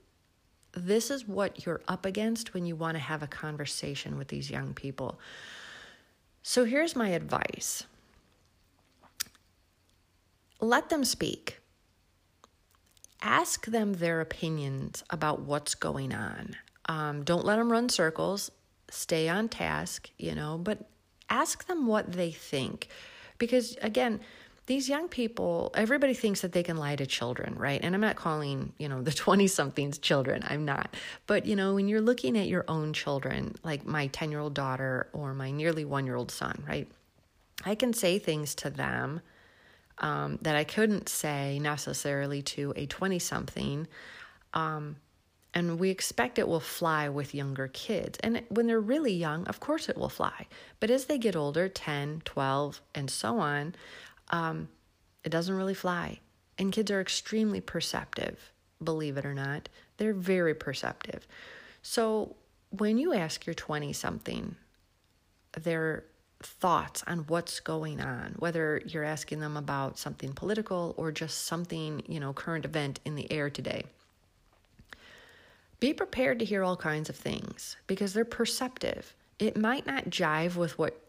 this 0.74 1.10
is 1.10 1.26
what 1.26 1.66
you're 1.66 1.82
up 1.88 2.06
against 2.06 2.54
when 2.54 2.66
you 2.66 2.76
want 2.76 2.96
to 2.96 3.00
have 3.00 3.24
a 3.24 3.28
conversation 3.28 4.18
with 4.18 4.28
these 4.28 4.52
young 4.52 4.74
people. 4.74 5.20
So, 6.44 6.66
here's 6.66 6.96
my 6.96 7.10
advice 7.10 7.86
let 10.62 10.90
them 10.90 11.04
speak 11.04 11.60
ask 13.26 13.66
them 13.66 13.94
their 13.94 14.22
opinions 14.22 15.04
about 15.10 15.42
what's 15.42 15.76
going 15.76 16.14
on. 16.14 16.56
Um, 16.88 17.24
don't 17.24 17.44
let 17.44 17.58
them 17.58 17.72
run 17.72 17.90
circles. 17.90 18.52
Stay 18.90 19.28
on 19.28 19.50
task, 19.50 20.10
you 20.18 20.36
know, 20.36 20.60
but 20.62 20.88
ask 21.30 21.66
them 21.66 21.88
what 21.88 22.12
they 22.12 22.32
think. 22.32 22.88
Because 23.40 23.76
again, 23.82 24.22
these 24.68 24.88
young 24.88 25.08
people, 25.08 25.72
everybody 25.76 26.14
thinks 26.14 26.42
that 26.42 26.52
they 26.52 26.64
can 26.64 26.78
lie 26.78 26.96
to 26.96 27.06
children, 27.06 27.56
right? 27.56 27.80
And 27.84 27.94
I'm 27.94 28.02
not 28.02 28.16
calling, 28.16 28.74
you 28.78 28.88
know, 28.88 29.02
the 29.02 29.12
20 29.26 29.48
somethings 29.48 29.98
children. 29.98 30.44
I'm 30.48 30.64
not. 30.64 30.96
But, 31.26 31.48
you 31.48 31.56
know, 31.56 31.74
when 31.74 31.88
you're 31.88 32.02
looking 32.02 32.38
at 32.38 32.48
your 32.48 32.66
own 32.68 32.94
children, 32.94 33.56
like 33.64 33.86
my 33.86 34.08
10 34.08 34.30
year 34.30 34.40
old 34.40 34.54
daughter 34.54 35.10
or 35.14 35.34
my 35.34 35.50
nearly 35.50 35.84
one 35.84 36.06
year 36.06 36.16
old 36.16 36.32
son, 36.32 36.64
right? 36.68 36.88
I 37.64 37.74
can 37.74 37.94
say 37.94 38.20
things 38.20 38.54
to 38.56 38.70
them 38.70 39.22
um, 40.00 40.40
that 40.42 40.56
I 40.56 40.64
couldn't 40.64 41.10
say 41.10 41.60
necessarily 41.60 42.42
to 42.44 42.74
a 42.76 42.86
20 42.86 43.20
something. 43.20 43.88
Um, 44.54 44.98
and 45.54 45.80
we 45.80 45.90
expect 45.90 46.38
it 46.38 46.48
will 46.48 46.60
fly 46.60 47.08
with 47.08 47.34
younger 47.34 47.70
kids. 47.70 48.20
And 48.22 48.44
when 48.50 48.68
they're 48.68 48.80
really 48.80 49.14
young, 49.14 49.48
of 49.48 49.62
course 49.62 49.88
it 49.88 49.98
will 49.98 50.10
fly. 50.10 50.48
But 50.82 50.92
as 50.92 51.06
they 51.06 51.18
get 51.18 51.36
older 51.36 51.70
10, 51.70 52.24
12, 52.26 52.82
and 52.94 53.10
so 53.10 53.40
on 53.40 53.76
um, 54.30 54.70
it 55.24 55.30
doesn't 55.30 55.56
really 55.56 55.74
fly. 55.74 56.20
And 56.58 56.72
kids 56.72 56.92
are 56.92 57.02
extremely 57.02 57.62
perceptive, 57.62 58.52
believe 58.84 59.18
it 59.18 59.26
or 59.26 59.34
not. 59.34 59.70
They're 59.98 60.14
very 60.14 60.56
perceptive. 60.56 61.28
So 61.82 62.36
when 62.70 62.98
you 62.98 63.14
ask 63.14 63.46
your 63.46 63.54
20 63.54 63.94
something, 63.94 64.56
they're 65.60 66.06
thoughts 66.42 67.04
on 67.08 67.20
what's 67.20 67.60
going 67.60 68.02
on, 68.02 68.36
whether 68.38 68.82
you're 68.86 69.04
asking 69.04 69.40
them 69.40 69.58
about 69.58 69.98
something 69.98 70.34
political 70.34 70.94
or 70.98 71.12
just 71.12 71.46
something, 71.46 72.04
you 72.08 72.20
know, 72.20 72.34
current 72.34 72.66
event 72.66 73.00
in 73.06 73.16
the 73.16 73.32
air 73.32 73.50
today. 73.50 73.84
Be 75.80 75.94
prepared 75.94 76.40
to 76.40 76.46
hear 76.46 76.64
all 76.64 76.78
kinds 76.78 77.10
of 77.10 77.16
things 77.16 77.78
because 77.88 78.14
they're 78.14 78.26
perceptive. 78.26 79.14
It 79.40 79.58
might 79.58 79.86
not 79.86 80.06
jive 80.06 80.56
with 80.56 80.78
what 80.78 81.00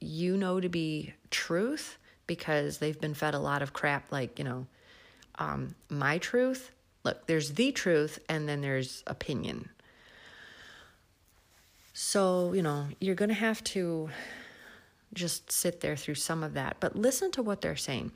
you 0.00 0.36
know 0.36 0.60
to 0.60 0.68
be 0.68 1.14
truth 1.30 1.98
because 2.26 2.78
they've 2.78 3.00
been 3.00 3.14
fed 3.14 3.34
a 3.34 3.38
lot 3.38 3.62
of 3.62 3.72
crap 3.72 4.12
like, 4.12 4.38
you 4.38 4.44
know, 4.44 4.66
um, 5.38 5.74
my 5.88 6.18
truth. 6.18 6.72
Look, 7.04 7.26
there's 7.26 7.52
the 7.52 7.72
truth 7.72 8.18
and 8.28 8.48
then 8.48 8.60
there's 8.60 9.02
opinion. 9.06 9.70
So, 11.94 12.52
you 12.52 12.62
know, 12.62 12.88
you're 13.00 13.14
going 13.14 13.30
to 13.30 13.34
have 13.34 13.64
to 13.64 14.10
just 15.14 15.50
sit 15.50 15.80
there 15.80 15.96
through 15.96 16.16
some 16.16 16.42
of 16.42 16.54
that, 16.54 16.76
but 16.80 16.96
listen 16.96 17.30
to 17.32 17.42
what 17.42 17.60
they're 17.60 17.76
saying. 17.76 18.12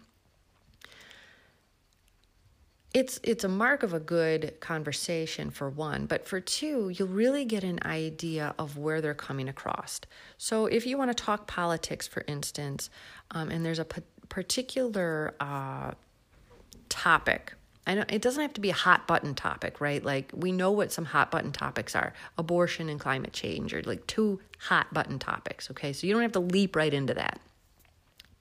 It's 2.93 3.21
it's 3.23 3.45
a 3.45 3.49
mark 3.49 3.85
of 3.85 3.95
a 3.95 4.01
good 4.01 4.59
conversation 4.59 5.51
for 5.51 5.71
one, 5.71 6.07
but 6.07 6.27
for 6.27 6.41
two, 6.41 6.89
you'll 6.89 7.07
really 7.07 7.45
get 7.45 7.63
an 7.63 7.79
idea 7.85 8.53
of 8.59 8.77
where 8.77 9.01
they're 9.01 9.15
coming 9.15 9.49
across. 9.49 10.01
So 10.39 10.67
if 10.67 10.87
you 10.87 10.99
want 10.99 11.17
to 11.17 11.25
talk 11.25 11.47
politics, 11.47 12.09
for 12.09 12.25
instance, 12.27 12.91
um, 13.31 13.49
and 13.49 13.65
there's 13.65 13.79
a 13.79 13.85
p- 13.85 14.03
particular 14.29 15.35
uh, 15.39 15.93
topic 16.89 17.55
I 17.91 17.95
know 17.95 18.05
it 18.09 18.23
doesn't 18.23 18.41
have 18.41 18.53
to 18.53 18.61
be 18.61 18.71
a 18.71 18.75
hot 18.75 19.09
button 19.09 19.35
topic, 19.35 19.81
right? 19.81 20.01
Like 20.05 20.31
we 20.33 20.53
know 20.53 20.71
what 20.71 20.93
some 20.93 21.05
hot 21.05 21.33
button 21.33 21.51
topics 21.51 21.97
are 21.97 22.13
abortion 22.39 22.89
and 22.89 23.01
climate 23.01 23.33
change 23.33 23.75
are 23.75 23.83
like 23.83 24.07
two 24.07 24.39
hot 24.61 24.95
button 24.95 25.19
topics, 25.19 25.73
okay? 25.73 25.93
So 25.93 26.07
you 26.07 26.13
don't 26.13 26.23
have 26.23 26.31
to 26.33 26.39
leap 26.41 26.77
right 26.77 26.95
into 26.95 27.15
that. 27.15 27.41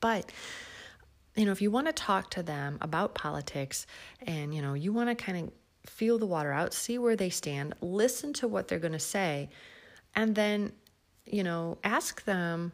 But 0.01 0.31
you 1.35 1.45
know, 1.45 1.51
if 1.51 1.63
you 1.63 1.71
want 1.71 1.87
to 1.87 1.93
talk 1.93 2.29
to 2.31 2.43
them 2.43 2.77
about 2.79 3.15
politics 3.15 3.87
and 4.21 4.53
you 4.53 4.61
know, 4.61 4.75
you 4.75 4.93
want 4.93 5.09
to 5.09 5.15
kind 5.15 5.45
of 5.45 5.91
feel 5.91 6.19
the 6.19 6.27
water 6.27 6.51
out, 6.51 6.71
see 6.71 6.99
where 6.99 7.15
they 7.15 7.31
stand, 7.31 7.73
listen 7.81 8.33
to 8.33 8.47
what 8.47 8.67
they're 8.67 8.77
going 8.77 8.91
to 8.91 8.99
say, 8.99 9.49
and 10.15 10.35
then, 10.35 10.73
you 11.25 11.41
know, 11.41 11.79
ask 11.83 12.23
them 12.25 12.71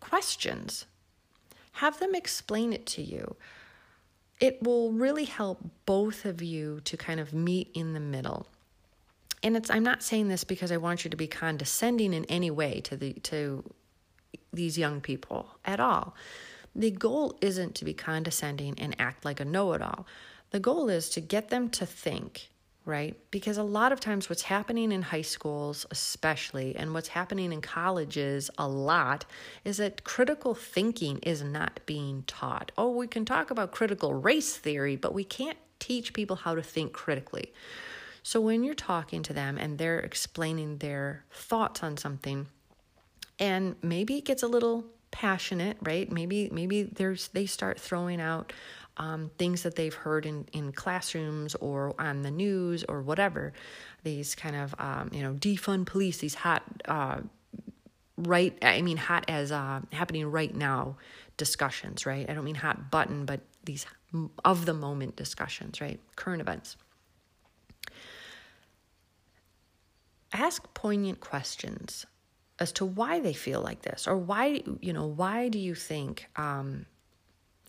questions. 0.00 0.86
Have 1.72 2.00
them 2.00 2.14
explain 2.14 2.72
it 2.72 2.86
to 2.86 3.02
you 3.02 3.36
it 4.40 4.62
will 4.62 4.92
really 4.92 5.24
help 5.24 5.58
both 5.86 6.24
of 6.24 6.42
you 6.42 6.80
to 6.84 6.96
kind 6.96 7.20
of 7.20 7.32
meet 7.32 7.70
in 7.74 7.94
the 7.94 8.00
middle. 8.00 8.46
And 9.42 9.56
it's 9.56 9.70
I'm 9.70 9.82
not 9.82 10.02
saying 10.02 10.28
this 10.28 10.44
because 10.44 10.72
I 10.72 10.76
want 10.76 11.04
you 11.04 11.10
to 11.10 11.16
be 11.16 11.26
condescending 11.26 12.12
in 12.12 12.24
any 12.26 12.50
way 12.50 12.80
to 12.82 12.96
the 12.96 13.12
to 13.14 13.64
these 14.52 14.78
young 14.78 15.00
people 15.00 15.58
at 15.64 15.80
all. 15.80 16.14
The 16.74 16.90
goal 16.90 17.38
isn't 17.40 17.74
to 17.76 17.84
be 17.84 17.94
condescending 17.94 18.74
and 18.78 18.94
act 18.98 19.24
like 19.24 19.40
a 19.40 19.44
know-it-all. 19.44 20.06
The 20.50 20.60
goal 20.60 20.90
is 20.90 21.08
to 21.10 21.20
get 21.20 21.48
them 21.48 21.70
to 21.70 21.86
think 21.86 22.50
right? 22.86 23.18
Because 23.32 23.58
a 23.58 23.64
lot 23.64 23.92
of 23.92 24.00
times, 24.00 24.30
what's 24.30 24.42
happening 24.42 24.92
in 24.92 25.02
high 25.02 25.22
schools, 25.22 25.84
especially, 25.90 26.74
and 26.76 26.94
what's 26.94 27.08
happening 27.08 27.52
in 27.52 27.60
colleges 27.60 28.48
a 28.56 28.66
lot, 28.66 29.26
is 29.64 29.76
that 29.78 30.04
critical 30.04 30.54
thinking 30.54 31.18
is 31.18 31.42
not 31.42 31.80
being 31.84 32.22
taught. 32.28 32.70
Oh, 32.78 32.90
we 32.90 33.08
can 33.08 33.24
talk 33.24 33.50
about 33.50 33.72
critical 33.72 34.14
race 34.14 34.56
theory, 34.56 34.94
but 34.94 35.12
we 35.12 35.24
can't 35.24 35.58
teach 35.80 36.14
people 36.14 36.36
how 36.36 36.54
to 36.54 36.62
think 36.62 36.92
critically. 36.92 37.52
So 38.22 38.40
when 38.40 38.62
you're 38.62 38.74
talking 38.74 39.22
to 39.24 39.32
them 39.32 39.58
and 39.58 39.78
they're 39.78 40.00
explaining 40.00 40.78
their 40.78 41.24
thoughts 41.30 41.82
on 41.82 41.96
something, 41.96 42.46
and 43.38 43.74
maybe 43.82 44.16
it 44.16 44.24
gets 44.24 44.42
a 44.44 44.48
little 44.48 44.86
passionate, 45.10 45.76
right? 45.82 46.10
Maybe 46.10 46.50
maybe 46.52 46.84
there's 46.84 47.28
they 47.28 47.46
start 47.46 47.80
throwing 47.80 48.20
out 48.20 48.52
um, 48.96 49.30
things 49.38 49.62
that 49.62 49.76
they've 49.76 49.94
heard 49.94 50.26
in, 50.26 50.46
in 50.52 50.72
classrooms 50.72 51.54
or 51.56 51.94
on 51.98 52.22
the 52.22 52.30
news 52.30 52.84
or 52.84 53.02
whatever. 53.02 53.52
These 54.02 54.34
kind 54.34 54.56
of, 54.56 54.74
um, 54.78 55.10
you 55.12 55.22
know, 55.22 55.34
defund 55.34 55.86
police, 55.86 56.18
these 56.18 56.34
hot, 56.34 56.62
uh, 56.86 57.20
right, 58.16 58.56
I 58.62 58.82
mean, 58.82 58.96
hot 58.96 59.24
as 59.28 59.52
uh, 59.52 59.80
happening 59.92 60.26
right 60.30 60.54
now 60.54 60.96
discussions, 61.36 62.06
right? 62.06 62.28
I 62.28 62.34
don't 62.34 62.44
mean 62.44 62.54
hot 62.54 62.90
button, 62.90 63.24
but 63.26 63.40
these 63.64 63.86
of 64.44 64.64
the 64.64 64.74
moment 64.74 65.16
discussions, 65.16 65.80
right? 65.80 66.00
Current 66.14 66.40
events. 66.40 66.76
Ask 70.32 70.72
poignant 70.74 71.20
questions 71.20 72.06
as 72.58 72.72
to 72.72 72.86
why 72.86 73.20
they 73.20 73.32
feel 73.32 73.60
like 73.60 73.82
this 73.82 74.06
or 74.06 74.16
why, 74.16 74.62
you 74.80 74.92
know, 74.92 75.06
why 75.06 75.48
do 75.48 75.58
you 75.58 75.74
think, 75.74 76.28
um, 76.36 76.86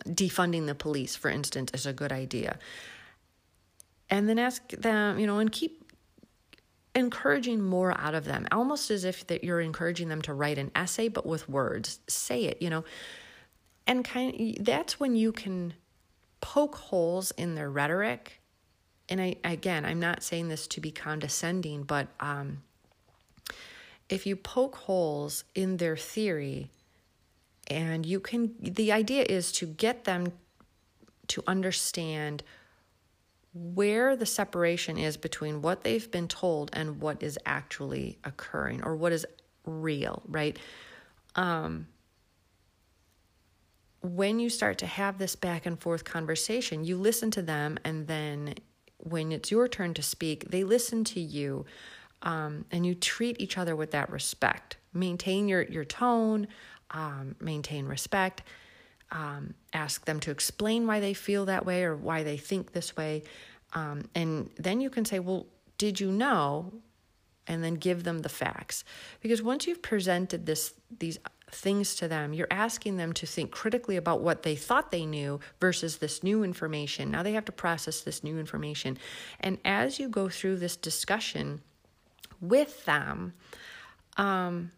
defunding 0.06 0.66
the 0.66 0.76
police, 0.76 1.16
for 1.16 1.30
instance, 1.30 1.72
is 1.74 1.86
a 1.86 1.94
good 1.94 2.12
idea. 2.12 2.58
And 4.10 4.30
then 4.30 4.40
ask 4.40 4.70
them, 4.72 5.20
you 5.20 5.28
know, 5.28 5.40
and 5.40 5.52
keep 5.52 5.92
encouraging 6.96 7.62
more 7.62 7.96
out 8.00 8.16
of 8.16 8.26
them, 8.26 8.48
almost 8.52 8.90
as 8.90 9.04
if 9.04 9.28
that 9.28 9.44
you're 9.44 9.62
encouraging 9.62 10.10
them 10.10 10.22
to 10.24 10.34
write 10.34 10.58
an 10.58 10.72
essay, 10.76 11.08
but 11.08 11.26
with 11.26 11.48
words. 11.48 12.00
Say 12.08 12.46
it, 12.46 12.62
you 12.62 12.70
know, 12.70 12.84
and 13.86 14.04
kind. 14.04 14.58
Of, 14.58 14.66
that's 14.66 15.00
when 15.00 15.16
you 15.16 15.32
can 15.32 15.74
poke 16.42 16.76
holes 16.76 17.32
in 17.32 17.56
their 17.56 17.70
rhetoric. 17.70 18.42
And 19.10 19.22
I 19.22 19.36
again, 19.44 19.86
I'm 19.86 20.00
not 20.00 20.24
saying 20.24 20.48
this 20.48 20.68
to 20.68 20.82
be 20.82 20.92
condescending, 20.92 21.84
but 21.84 22.08
um, 22.20 22.64
if 24.10 24.26
you 24.26 24.36
poke 24.36 24.76
holes 24.76 25.44
in 25.54 25.78
their 25.78 25.96
theory, 25.96 26.70
and 27.68 28.06
you 28.06 28.20
can, 28.20 28.56
the 28.62 28.92
idea 28.92 29.26
is 29.28 29.52
to 29.54 29.66
get 29.66 30.06
them 30.06 30.32
to 31.28 31.44
understand 31.46 32.44
where 33.54 34.16
the 34.16 34.26
separation 34.26 34.98
is 34.98 35.18
between 35.18 35.62
what 35.62 35.84
they've 35.84 36.10
been 36.12 36.28
told 36.28 36.70
and 36.74 37.02
what 37.02 37.22
is 37.22 37.38
actually 37.46 38.18
occurring 38.24 38.84
or 38.84 38.96
what 38.96 39.12
is 39.12 39.26
real, 39.66 40.22
right? 40.28 40.58
Um, 41.36 41.88
when 44.02 44.40
you 44.40 44.50
start 44.50 44.78
to 44.80 44.86
have 44.86 45.18
this 45.18 45.36
back 45.36 45.66
and 45.66 45.80
forth 45.80 46.04
conversation, 46.04 46.84
you 46.86 46.98
listen 46.98 47.32
to 47.32 47.42
them, 47.42 47.78
and 47.84 48.08
then 48.08 48.54
when 48.98 49.32
it's 49.32 49.52
your 49.52 49.68
turn 49.68 49.94
to 49.96 50.02
speak, 50.02 50.50
they 50.50 50.64
listen 50.64 51.04
to 51.06 51.20
you, 51.20 51.66
um, 52.22 52.66
and 52.72 52.86
you 52.86 52.96
treat 52.96 53.40
each 53.40 53.58
other 53.58 53.76
with 53.76 53.92
that 53.92 54.10
respect. 54.10 54.78
Maintain 54.94 55.48
your 55.48 55.64
your 55.64 55.86
tone, 55.86 56.48
um, 56.92 57.36
maintain 57.40 57.86
respect. 57.86 58.44
um, 59.12 59.54
ask 59.74 60.06
them 60.06 60.20
to 60.22 60.32
explain 60.32 60.86
why 60.88 61.00
they 61.00 61.14
feel 61.14 61.46
that 61.46 61.66
way 61.66 61.84
or 61.84 61.96
why 61.96 62.24
they 62.24 62.38
think 62.38 62.74
this 62.74 62.96
way. 62.98 63.24
Um, 63.74 64.10
and 64.16 64.50
then 64.58 64.82
you 64.82 64.90
can 64.90 65.06
say, 65.06 65.20
Well, 65.20 65.46
did 65.78 66.00
you 66.00 66.12
know? 66.12 66.74
And 67.50 67.64
then 67.64 67.76
give 67.76 68.04
them 68.04 68.20
the 68.20 68.30
facts. 68.30 68.84
Because 69.22 69.42
once 69.42 69.68
you've 69.68 69.82
presented 69.82 70.46
this, 70.46 70.74
these 71.00 71.18
things 71.50 71.96
to 71.96 72.10
them, 72.10 72.34
you're 72.34 72.46
asking 72.52 72.98
them 72.98 73.14
to 73.14 73.26
think 73.26 73.52
critically 73.52 73.96
about 73.96 74.20
what 74.20 74.44
they 74.44 74.54
thought 74.54 74.92
they 74.92 75.06
knew 75.06 75.40
versus 75.62 75.98
this 76.00 76.24
new 76.24 76.44
information. 76.44 77.10
Now 77.10 77.24
they 77.24 77.32
have 77.32 77.46
to 77.46 77.54
process 77.54 78.02
this 78.02 78.22
new 78.22 78.38
information. 78.38 78.98
And 79.40 79.60
as 79.64 79.98
you 79.98 80.10
go 80.10 80.28
through 80.28 80.58
this 80.58 80.76
discussion 80.76 81.62
with 82.42 82.84
them, 82.84 83.32
um, 84.18 84.72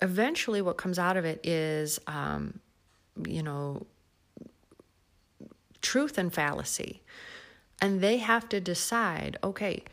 eventually 0.00 0.62
what 0.62 0.76
comes 0.76 0.98
out 0.98 1.16
of 1.16 1.24
it 1.24 1.40
is, 1.44 1.98
um, 2.06 2.60
you 3.26 3.42
know, 3.42 3.86
truth 5.80 6.18
and 6.18 6.32
fallacy. 6.32 7.02
And 7.80 8.00
they 8.00 8.18
have 8.18 8.48
to 8.50 8.60
decide 8.60 9.38
okay, 9.44 9.84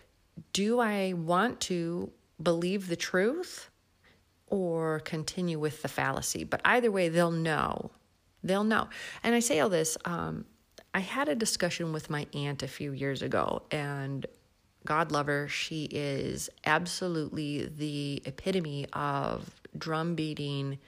do 0.53 0.79
I 0.79 1.13
want 1.13 1.59
to 1.61 2.11
believe 2.41 2.87
the 2.87 2.95
truth 2.95 3.69
or 4.47 4.99
continue 4.99 5.59
with 5.59 5.81
the 5.81 5.87
fallacy? 5.87 6.43
But 6.43 6.61
either 6.65 6.91
way, 6.91 7.09
they'll 7.09 7.31
know. 7.31 7.91
They'll 8.43 8.63
know. 8.63 8.89
And 9.23 9.35
I 9.35 9.39
say 9.39 9.59
all 9.59 9.69
this, 9.69 9.97
um, 10.05 10.45
I 10.93 10.99
had 10.99 11.29
a 11.29 11.35
discussion 11.35 11.93
with 11.93 12.09
my 12.09 12.27
aunt 12.33 12.61
a 12.61 12.67
few 12.67 12.91
years 12.91 13.21
ago, 13.21 13.63
and 13.71 14.25
God 14.85 15.11
love 15.11 15.27
her, 15.27 15.47
she 15.47 15.85
is 15.85 16.49
absolutely 16.65 17.67
the 17.67 18.21
epitome 18.25 18.85
of 18.93 19.49
drum 19.77 20.15
beating, 20.15 20.79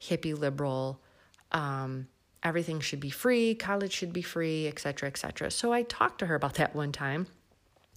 hippie 0.00 0.38
liberal. 0.38 1.00
Um, 1.52 2.08
everything 2.42 2.80
should 2.80 3.00
be 3.00 3.10
free, 3.10 3.54
college 3.54 3.92
should 3.92 4.12
be 4.12 4.22
free, 4.22 4.68
etc., 4.68 5.08
etc. 5.08 5.50
So 5.50 5.72
I 5.72 5.82
talked 5.82 6.18
to 6.18 6.26
her 6.26 6.34
about 6.34 6.54
that 6.54 6.74
one 6.74 6.92
time. 6.92 7.26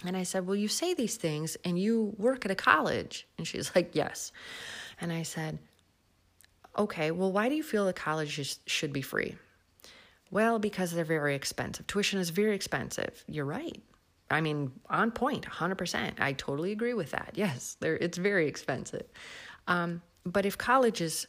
And 0.06 0.15
I 0.15 0.24
said, 0.24 0.46
Well, 0.46 0.56
you 0.56 0.67
say 0.67 0.94
these 0.94 1.17
things 1.17 1.58
and 1.65 1.79
you 1.79 2.13
work 2.17 2.46
at 2.46 2.51
a 2.51 2.56
college. 2.56 3.27
And 3.38 3.48
she's 3.48 3.75
like, 3.75 3.96
Yes. 3.96 4.32
And 5.01 5.12
I 5.12 5.24
said, 5.24 5.60
Okay, 6.77 7.12
well, 7.12 7.32
why 7.32 7.50
do 7.50 7.56
you 7.56 7.63
feel 7.63 7.86
that 7.86 7.96
colleges 7.96 8.60
should 8.67 8.94
be 8.94 9.01
free? 9.01 9.36
Well, 10.29 10.60
because 10.60 10.91
they're 10.91 11.06
very 11.06 11.36
expensive. 11.36 11.88
Tuition 11.88 12.20
is 12.20 12.29
very 12.29 12.53
expensive. 12.53 13.24
You're 13.27 13.46
right. 13.46 13.82
I 14.29 14.41
mean, 14.41 14.72
on 14.89 15.12
point, 15.12 15.46
100%. 15.46 16.20
I 16.20 16.34
totally 16.34 16.74
agree 16.74 16.94
with 16.94 17.12
that. 17.12 17.32
Yes, 17.36 17.77
it's 17.82 18.17
very 18.17 18.48
expensive. 18.48 19.06
Um, 19.67 20.01
but 20.31 20.46
if 20.46 20.57
college 20.57 21.01
is 21.01 21.27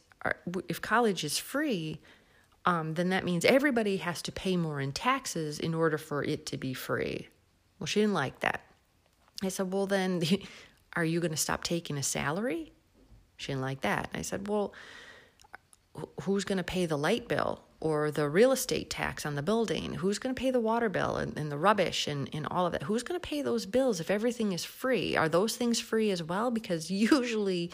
if 0.67 0.81
college 0.81 1.23
is 1.23 1.37
free, 1.37 1.99
um, 2.65 2.93
then 2.95 3.09
that 3.09 3.23
means 3.23 3.45
everybody 3.45 3.97
has 3.97 4.21
to 4.23 4.31
pay 4.31 4.57
more 4.57 4.81
in 4.81 4.91
taxes 4.91 5.59
in 5.59 5.73
order 5.73 5.97
for 5.97 6.23
it 6.23 6.45
to 6.47 6.57
be 6.57 6.73
free. 6.73 7.29
Well, 7.79 7.87
she 7.87 8.01
didn't 8.01 8.13
like 8.13 8.41
that. 8.41 8.61
I 9.41 9.47
said, 9.49 9.71
Well, 9.73 9.87
then, 9.87 10.21
are 10.95 11.05
you 11.05 11.19
going 11.19 11.31
to 11.31 11.37
stop 11.37 11.63
taking 11.63 11.97
a 11.97 12.03
salary? 12.03 12.73
She 13.37 13.51
didn't 13.51 13.61
like 13.61 13.81
that. 13.81 14.09
I 14.13 14.21
said, 14.21 14.47
Well, 14.47 14.73
who's 16.21 16.43
going 16.45 16.57
to 16.57 16.63
pay 16.63 16.85
the 16.85 16.97
light 16.97 17.27
bill 17.27 17.63
or 17.79 18.11
the 18.11 18.27
real 18.27 18.51
estate 18.51 18.89
tax 18.89 19.25
on 19.25 19.35
the 19.35 19.41
building? 19.41 19.93
Who's 19.93 20.19
going 20.19 20.35
to 20.35 20.39
pay 20.39 20.51
the 20.51 20.59
water 20.59 20.89
bill 20.89 21.15
and, 21.15 21.37
and 21.37 21.49
the 21.51 21.57
rubbish 21.57 22.07
and, 22.07 22.29
and 22.33 22.45
all 22.51 22.65
of 22.65 22.73
that? 22.73 22.83
Who's 22.83 23.03
going 23.03 23.19
to 23.19 23.27
pay 23.27 23.41
those 23.41 23.65
bills 23.65 24.01
if 24.01 24.11
everything 24.11 24.51
is 24.51 24.65
free? 24.65 25.15
Are 25.15 25.29
those 25.29 25.55
things 25.55 25.79
free 25.79 26.11
as 26.11 26.21
well? 26.21 26.51
Because 26.51 26.91
usually 26.91 27.71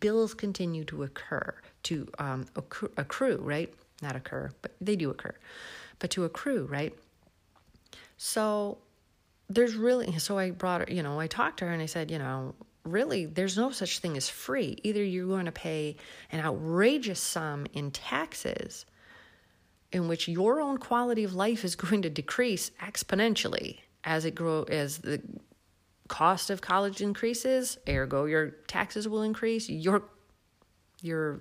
bills 0.00 0.34
continue 0.34 0.84
to 0.84 1.02
occur, 1.02 1.54
to 1.84 2.08
um, 2.18 2.46
accrue, 2.56 2.90
accrue, 2.96 3.38
right? 3.42 3.72
Not 4.02 4.16
occur, 4.16 4.50
but 4.62 4.72
they 4.80 4.96
do 4.96 5.10
occur, 5.10 5.34
but 5.98 6.10
to 6.10 6.24
accrue, 6.24 6.66
right? 6.66 6.94
So 8.16 8.78
there's 9.48 9.74
really, 9.74 10.18
so 10.18 10.38
I 10.38 10.50
brought 10.50 10.88
her, 10.88 10.94
you 10.94 11.02
know, 11.02 11.20
I 11.20 11.26
talked 11.26 11.58
to 11.58 11.66
her 11.66 11.72
and 11.72 11.82
I 11.82 11.86
said, 11.86 12.10
you 12.10 12.18
know, 12.18 12.54
really, 12.84 13.26
there's 13.26 13.56
no 13.56 13.70
such 13.70 13.98
thing 13.98 14.16
as 14.16 14.28
free. 14.28 14.78
Either 14.82 15.02
you're 15.02 15.26
going 15.26 15.46
to 15.46 15.52
pay 15.52 15.96
an 16.30 16.40
outrageous 16.40 17.20
sum 17.20 17.66
in 17.72 17.90
taxes, 17.90 18.86
in 19.92 20.08
which 20.08 20.28
your 20.28 20.60
own 20.60 20.78
quality 20.78 21.24
of 21.24 21.34
life 21.34 21.64
is 21.64 21.76
going 21.76 22.02
to 22.02 22.10
decrease 22.10 22.70
exponentially 22.80 23.78
as 24.04 24.24
it 24.24 24.34
grow 24.34 24.64
as 24.64 24.98
the 24.98 25.20
cost 26.08 26.50
of 26.50 26.60
college 26.60 27.00
increases, 27.00 27.78
ergo 27.88 28.24
your 28.24 28.50
taxes 28.66 29.08
will 29.08 29.22
increase, 29.22 29.68
your 29.68 30.02
your 31.02 31.40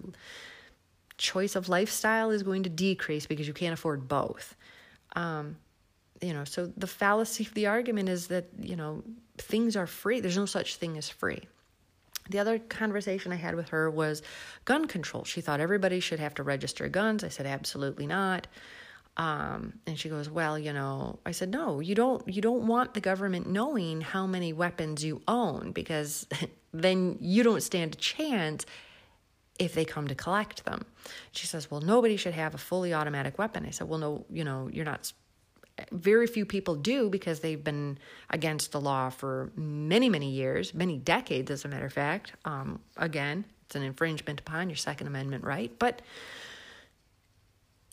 choice 1.18 1.56
of 1.56 1.70
lifestyle 1.70 2.32
is 2.32 2.44
going 2.44 2.64
to 2.64 2.70
decrease 2.70 3.26
because 3.26 3.48
you 3.48 3.54
can't 3.54 3.74
afford 3.74 4.08
both. 4.08 4.56
Um, 5.16 5.58
you 6.22 6.34
know, 6.34 6.44
so 6.44 6.72
the 6.78 6.88
fallacy 6.88 7.46
of 7.46 7.54
the 7.54 7.68
argument 7.68 8.10
is 8.10 8.28
that, 8.28 8.46
you 8.60 8.76
know, 8.76 9.04
things 9.38 9.76
are 9.76 9.88
free. 9.88 10.20
There's 10.20 10.38
no 10.38 10.46
such 10.46 10.78
thing 10.78 10.98
as 10.98 11.10
free. 11.10 11.42
The 12.30 12.40
other 12.40 12.58
conversation 12.58 13.32
I 13.32 13.36
had 13.36 13.56
with 13.56 13.70
her 13.70 13.90
was 13.90 14.22
gun 14.64 14.88
control. 14.88 15.26
She 15.26 15.42
thought 15.42 15.60
everybody 15.60 16.00
should 16.00 16.20
have 16.20 16.34
to 16.36 16.44
register 16.44 16.88
guns. 16.88 17.24
I 17.24 17.28
said, 17.28 17.46
absolutely 17.46 18.08
not. 18.08 18.48
Um, 19.16 19.74
and 19.86 19.98
she 20.00 20.10
goes, 20.10 20.30
well, 20.30 20.58
you 20.58 20.74
know, 20.74 21.20
I 21.26 21.32
said, 21.32 21.52
no, 21.52 21.80
you 21.80 21.94
don't, 21.94 22.28
you 22.28 22.42
don't 22.42 22.66
want 22.66 22.96
the 22.96 23.00
government 23.00 23.48
knowing 23.48 24.02
how 24.02 24.26
many 24.26 24.54
weapons 24.54 25.04
you 25.04 25.22
own 25.28 25.72
because 25.72 26.28
then 26.74 27.18
you 27.22 27.44
don't 27.44 27.62
stand 27.62 27.94
a 27.94 27.98
chance 27.98 28.66
if 29.60 29.76
they 29.76 29.86
come 29.86 30.08
to 30.08 30.16
collect 30.16 30.66
them. 30.66 30.86
She 31.32 31.46
says, 31.46 31.70
well, 31.70 31.82
nobody 31.82 32.18
should 32.18 32.34
have 32.34 32.56
a 32.56 32.58
fully 32.58 32.94
automatic 32.94 33.38
weapon. 33.38 33.66
I 33.68 33.70
said, 33.70 33.88
well, 33.88 34.00
no, 34.00 34.26
you 34.32 34.44
know, 34.44 34.68
you're 34.72 34.86
not, 34.86 35.14
very 35.92 36.28
few 36.28 36.46
people 36.46 36.76
do 36.76 37.10
because 37.10 37.40
they've 37.40 37.64
been 37.64 37.98
against 38.30 38.72
the 38.72 38.82
law 38.82 39.10
for 39.10 39.52
many, 39.56 40.10
many 40.10 40.30
years, 40.30 40.74
many 40.74 40.98
decades, 40.98 41.50
as 41.52 41.66
a 41.66 41.68
matter 41.68 41.86
of 41.86 41.94
fact. 41.94 42.34
Um, 42.46 42.80
again, 42.98 43.46
it's 43.66 43.76
an 43.76 43.84
infringement 43.84 44.40
upon 44.40 44.70
your 44.70 44.76
Second 44.76 45.08
Amendment 45.08 45.44
right, 45.44 45.72
but 45.80 46.02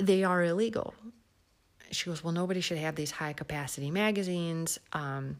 they 0.00 0.24
are 0.24 0.42
illegal. 0.42 0.94
She 1.90 2.08
goes, 2.08 2.22
Well, 2.22 2.32
nobody 2.32 2.60
should 2.60 2.78
have 2.78 2.94
these 2.94 3.10
high 3.10 3.32
capacity 3.32 3.90
magazines 3.90 4.78
um, 4.92 5.36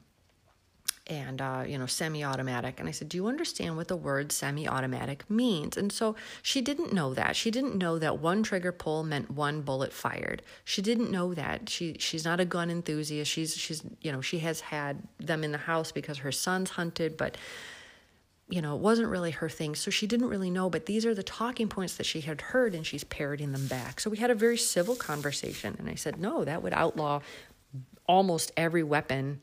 and, 1.07 1.41
uh, 1.41 1.65
you 1.67 1.79
know, 1.79 1.87
semi 1.87 2.23
automatic. 2.25 2.79
And 2.79 2.89
I 2.89 2.93
said, 2.93 3.09
Do 3.09 3.17
you 3.17 3.27
understand 3.27 3.77
what 3.77 3.89
the 3.89 3.97
word 3.97 4.33
semi 4.33 4.69
automatic 4.69 5.29
means? 5.31 5.77
And 5.77 5.93
so 5.93 6.17
she 6.43 6.61
didn't 6.61 6.93
know 6.93 7.15
that. 7.15 7.37
She 7.37 7.51
didn't 7.51 7.77
know 7.77 7.99
that 7.99 8.19
one 8.19 8.43
trigger 8.43 8.73
pull 8.73 9.03
meant 9.03 9.31
one 9.31 9.63
bullet 9.63 9.93
fired. 9.93 10.43
She 10.65 10.83
didn't 10.83 11.11
know 11.11 11.35
that. 11.35 11.69
She 11.69 11.97
She's 11.99 12.25
not 12.25 12.41
a 12.41 12.45
gun 12.45 12.71
enthusiast. 12.71 13.31
She's, 13.31 13.57
she's, 13.57 13.83
you 14.01 14.13
know, 14.13 14.21
she 14.21 14.41
has 14.41 14.61
had 14.61 15.03
them 15.19 15.45
in 15.45 15.53
the 15.53 15.59
house 15.59 15.93
because 15.93 16.19
her 16.19 16.33
sons 16.33 16.71
hunted, 16.71 17.17
but 17.17 17.37
you 18.51 18.61
know, 18.61 18.75
it 18.75 18.81
wasn't 18.81 19.09
really 19.09 19.31
her 19.31 19.49
thing. 19.49 19.75
So 19.75 19.91
she 19.91 20.07
didn't 20.07 20.29
really 20.29 20.51
know, 20.51 20.69
but 20.69 20.87
these 20.87 21.07
are 21.07 21.15
the 21.15 21.23
talking 21.23 21.69
points 21.69 21.97
that 21.97 22.07
she 22.07 22.21
had 22.21 22.41
heard 22.41 22.75
and 22.75 22.85
she's 22.85 23.05
parroting 23.05 23.53
them 23.53 23.67
back. 23.69 24.01
So 24.01 24.11
we 24.11 24.17
had 24.17 24.31
a 24.31 24.35
very 24.35 24.57
civil 24.57 24.97
conversation. 24.97 25.77
And 25.79 25.89
I 25.89 25.95
said, 25.95 26.19
no, 26.19 26.45
that 26.45 26.63
would 26.63 26.73
outlaw 26.73 27.21
almost 28.07 28.51
every 28.57 28.83
weapon 28.83 29.41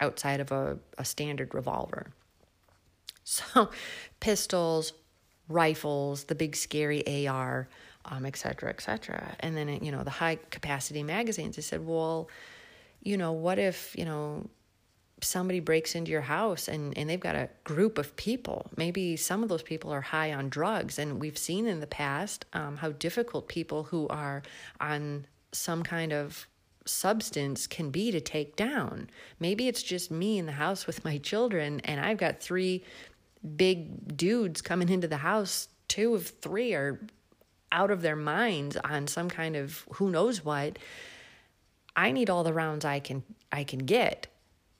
outside 0.00 0.40
of 0.40 0.50
a, 0.50 0.78
a 0.98 1.04
standard 1.04 1.54
revolver. 1.54 2.08
So 3.22 3.70
pistols, 4.20 4.92
rifles, 5.48 6.24
the 6.24 6.34
big 6.34 6.56
scary 6.56 7.26
AR, 7.26 7.68
um, 8.04 8.26
et 8.26 8.36
cetera, 8.36 8.68
et 8.70 8.82
cetera. 8.82 9.36
And 9.40 9.56
then, 9.56 9.68
you 9.82 9.92
know, 9.92 10.02
the 10.02 10.10
high 10.10 10.38
capacity 10.50 11.02
magazines. 11.02 11.56
I 11.56 11.62
said, 11.62 11.86
well, 11.86 12.28
you 13.02 13.16
know, 13.16 13.32
what 13.32 13.58
if, 13.58 13.94
you 13.96 14.04
know, 14.04 14.48
somebody 15.24 15.60
breaks 15.60 15.94
into 15.94 16.10
your 16.10 16.20
house 16.20 16.68
and, 16.68 16.96
and 16.96 17.08
they've 17.08 17.20
got 17.20 17.34
a 17.34 17.48
group 17.64 17.98
of 17.98 18.14
people. 18.16 18.70
Maybe 18.76 19.16
some 19.16 19.42
of 19.42 19.48
those 19.48 19.62
people 19.62 19.92
are 19.92 20.00
high 20.00 20.32
on 20.32 20.48
drugs. 20.48 20.98
And 20.98 21.20
we've 21.20 21.38
seen 21.38 21.66
in 21.66 21.80
the 21.80 21.86
past 21.86 22.44
um, 22.52 22.76
how 22.76 22.92
difficult 22.92 23.48
people 23.48 23.84
who 23.84 24.06
are 24.08 24.42
on 24.80 25.26
some 25.52 25.82
kind 25.82 26.12
of 26.12 26.46
substance 26.86 27.66
can 27.66 27.90
be 27.90 28.10
to 28.10 28.20
take 28.20 28.56
down. 28.56 29.08
Maybe 29.40 29.68
it's 29.68 29.82
just 29.82 30.10
me 30.10 30.38
in 30.38 30.46
the 30.46 30.52
house 30.52 30.86
with 30.86 31.04
my 31.04 31.18
children 31.18 31.80
and 31.84 32.00
I've 32.00 32.18
got 32.18 32.40
three 32.40 32.84
big 33.56 34.16
dudes 34.16 34.62
coming 34.62 34.88
into 34.88 35.08
the 35.08 35.16
house. 35.16 35.68
Two 35.88 36.14
of 36.14 36.28
three 36.28 36.74
are 36.74 37.00
out 37.72 37.90
of 37.90 38.02
their 38.02 38.16
minds 38.16 38.76
on 38.76 39.06
some 39.06 39.28
kind 39.28 39.56
of 39.56 39.84
who 39.94 40.10
knows 40.10 40.44
what. 40.44 40.78
I 41.96 42.12
need 42.12 42.28
all 42.28 42.44
the 42.44 42.52
rounds 42.52 42.84
I 42.84 43.00
can 43.00 43.22
I 43.52 43.64
can 43.64 43.80
get 43.80 44.26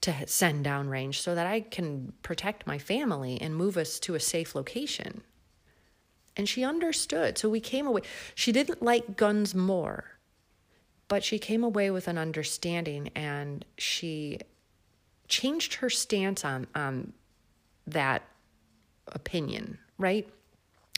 to 0.05 0.27
send 0.27 0.67
downrange 0.67 1.15
so 1.15 1.35
that 1.35 1.47
I 1.47 1.61
can 1.61 2.13
protect 2.23 2.67
my 2.67 2.77
family 2.77 3.41
and 3.41 3.57
move 3.57 3.79
us 3.79 3.99
to 4.01 4.15
a 4.15 4.21
safe 4.21 4.55
location. 4.55 5.23
And 6.37 6.47
she 6.47 6.63
understood. 6.63 7.39
So 7.39 7.49
we 7.49 7.61
came 7.61 7.87
away. 7.87 8.03
She 8.35 8.53
didn't 8.53 8.83
like 8.83 9.17
guns 9.17 9.55
more, 9.55 10.19
but 11.09 11.25
she 11.25 11.39
came 11.39 11.65
away 11.65 11.91
with 11.91 12.07
an 12.07 12.19
understanding 12.19 13.09
and 13.15 13.65
she 13.79 14.41
changed 15.27 15.75
her 15.75 15.89
stance 15.89 16.45
on, 16.45 16.67
on 16.75 17.15
that 17.87 18.25
opinion, 19.09 19.79
right? 19.97 20.29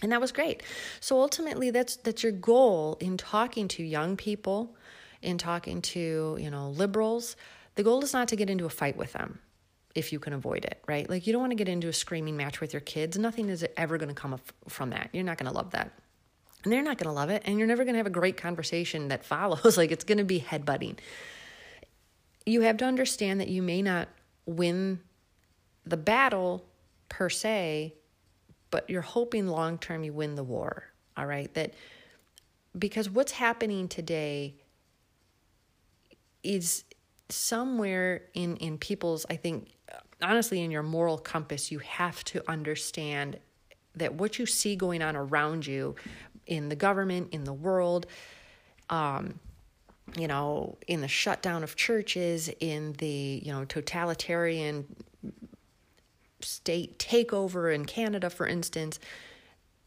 And 0.03 0.11
that 0.11 0.21
was 0.21 0.33
great. 0.33 0.65
So 0.99 1.21
ultimately 1.21 1.71
that's 1.71 1.95
that's 1.95 2.25
your 2.25 2.33
goal 2.33 2.99
in 2.99 3.17
talking 3.17 3.69
to 3.69 3.85
young 3.85 4.17
people, 4.17 4.75
in 5.23 5.39
talking 5.39 5.81
to, 5.83 6.37
you 6.41 6.51
know, 6.51 6.71
liberals. 6.71 7.37
The 7.77 7.83
goal 7.83 8.03
is 8.03 8.13
not 8.13 8.29
to 8.29 8.37
get 8.37 8.51
into 8.51 8.65
a 8.65 8.71
fight 8.71 8.97
with 8.97 9.13
them 9.13 9.39
if 9.95 10.13
you 10.13 10.19
can 10.19 10.35
avoid 10.35 10.65
it, 10.65 10.83
right? 10.87 11.09
Like 11.09 11.27
you 11.27 11.33
don't 11.33 11.41
want 11.41 11.53
to 11.53 11.57
get 11.57 11.69
into 11.69 11.89
a 11.89 11.93
screaming 11.93 12.37
match 12.37 12.61
with 12.61 12.73
your 12.75 12.81
kids. 12.81 13.17
Nothing 13.17 13.49
is 13.49 13.65
ever 13.77 13.97
going 13.97 14.11
to 14.11 14.15
come 14.15 14.39
from 14.69 14.91
that. 14.91 15.09
You're 15.13 15.25
not 15.25 15.39
going 15.39 15.51
to 15.51 15.57
love 15.57 15.71
that. 15.71 15.91
And 16.65 16.73
they're 16.73 16.83
not 16.83 16.99
going 16.99 17.09
to 17.09 17.13
love 17.13 17.31
it. 17.31 17.43
And 17.47 17.59
you're 17.59 17.67
never 17.67 17.85
going 17.85 17.95
to 17.95 17.99
have 17.99 18.07
a 18.07 18.11
great 18.11 18.37
conversation 18.37 19.09
that 19.09 19.25
follows. 19.25 19.77
like 19.79 19.91
it's 19.91 20.05
going 20.05 20.19
to 20.19 20.25
be 20.25 20.41
headbutting. 20.41 20.99
You 22.45 22.63
have 22.63 22.77
to 22.79 22.85
understand 22.85 23.41
that 23.41 23.49
you 23.49 23.63
may 23.63 23.83
not 23.83 24.09
win 24.45 25.01
the 25.85 25.97
battle 25.97 26.65
per 27.09 27.31
se, 27.31 27.95
but 28.71 28.89
you're 28.91 29.03
hoping 29.03 29.47
long 29.47 29.79
term 29.79 30.05
you 30.05 30.13
win 30.13 30.35
the 30.35 30.45
war. 30.45 30.85
All 31.17 31.27
right. 31.27 31.53
That 31.55 31.73
because 32.79 33.09
what's 33.09 33.33
happening 33.33 33.89
today 33.89 34.57
is 36.43 36.85
somewhere 37.29 38.23
in 38.35 38.57
in 38.57 38.79
people's 38.79 39.27
i 39.31 39.37
think 39.37 39.69
honestly 40.23 40.63
in 40.63 40.71
your 40.71 40.83
moral 40.83 41.19
compass 41.19 41.71
you 41.71 41.79
have 41.81 42.23
to 42.25 42.43
understand 42.49 43.39
that 43.95 44.15
what 44.15 44.39
you 44.39 44.47
see 44.47 44.77
going 44.77 45.03
on 45.03 45.17
around 45.17 45.67
you 45.67 45.95
in 46.47 46.69
the 46.69 46.77
government 46.77 47.29
in 47.33 47.45
the 47.45 47.53
world 47.53 48.07
um, 48.91 49.41
you 50.17 50.29
know 50.29 50.79
in 50.87 51.01
the 51.01 51.09
shutdown 51.09 51.65
of 51.65 51.75
churches 51.75 52.49
in 52.61 52.93
the 52.95 53.43
you 53.45 53.53
know 53.53 53.65
totalitarian 53.65 54.85
state 56.41 56.99
takeover 56.99 57.75
in 57.75 57.85
canada 57.85 58.31
for 58.31 58.47
instance 58.47 59.01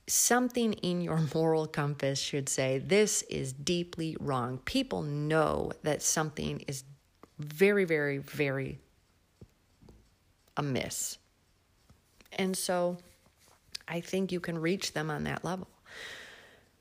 something 0.10 0.74
in 0.74 1.02
your 1.02 1.20
moral 1.36 1.68
compass 1.68 2.20
should 2.20 2.50
say 2.50 2.80
this 2.80 3.22
is 3.24 3.54
deeply 3.54 4.18
wrong. 4.20 4.60
People 4.66 5.04
know 5.04 5.72
that 5.84 6.02
something 6.02 6.64
is 6.68 6.84
very, 7.40 7.86
very, 7.86 8.18
very 8.18 8.80
amiss. 10.58 11.18
And 12.34 12.56
so 12.56 12.98
I 13.88 14.02
think 14.02 14.32
you 14.32 14.40
can 14.40 14.58
reach 14.58 14.94
them 14.94 15.10
on 15.10 15.24
that 15.24 15.44
level. 15.44 15.68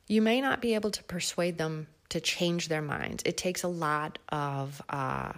You 0.08 0.20
may 0.22 0.40
not 0.40 0.60
be 0.60 0.74
able 0.74 0.90
to 0.90 1.02
persuade 1.04 1.58
them 1.58 1.86
to 2.10 2.20
change 2.20 2.68
their 2.68 2.82
minds. 2.82 3.22
It 3.26 3.36
takes 3.36 3.62
a 3.62 3.68
lot 3.68 4.18
of 4.30 4.80
uh, 4.88 5.32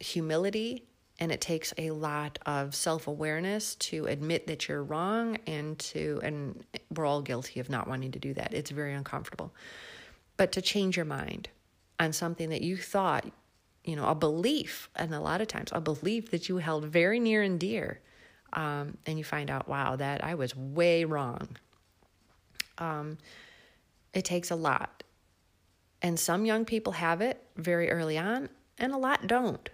humility 0.00 0.84
and 1.18 1.30
it 1.30 1.40
takes 1.40 1.72
a 1.78 1.90
lot 1.90 2.38
of 2.44 2.74
self-awareness 2.74 3.76
to 3.76 4.06
admit 4.06 4.46
that 4.48 4.68
you're 4.68 4.82
wrong 4.82 5.38
and 5.46 5.78
to 5.78 6.20
and 6.22 6.64
we're 6.94 7.06
all 7.06 7.22
guilty 7.22 7.60
of 7.60 7.70
not 7.70 7.88
wanting 7.88 8.12
to 8.12 8.18
do 8.18 8.34
that. 8.34 8.52
It's 8.52 8.70
very 8.70 8.94
uncomfortable. 8.94 9.54
But 10.36 10.52
to 10.52 10.62
change 10.62 10.96
your 10.96 11.06
mind 11.06 11.48
on 12.00 12.12
something 12.12 12.50
that 12.50 12.62
you 12.62 12.76
thought 12.76 13.24
you 13.84 13.96
know, 13.96 14.06
a 14.06 14.14
belief, 14.14 14.88
and 14.96 15.14
a 15.14 15.20
lot 15.20 15.40
of 15.40 15.48
times 15.48 15.70
a 15.72 15.80
belief 15.80 16.30
that 16.30 16.48
you 16.48 16.56
held 16.56 16.86
very 16.86 17.20
near 17.20 17.42
and 17.42 17.60
dear, 17.60 18.00
um, 18.54 18.96
and 19.06 19.18
you 19.18 19.24
find 19.24 19.50
out, 19.50 19.68
wow, 19.68 19.96
that 19.96 20.24
I 20.24 20.34
was 20.34 20.56
way 20.56 21.04
wrong. 21.04 21.48
Um, 22.78 23.18
it 24.14 24.24
takes 24.24 24.50
a 24.50 24.56
lot. 24.56 25.02
And 26.00 26.18
some 26.18 26.44
young 26.44 26.64
people 26.64 26.94
have 26.94 27.20
it 27.20 27.42
very 27.56 27.90
early 27.90 28.16
on, 28.16 28.48
and 28.78 28.92
a 28.92 28.96
lot 28.96 29.26
don't. 29.26 29.68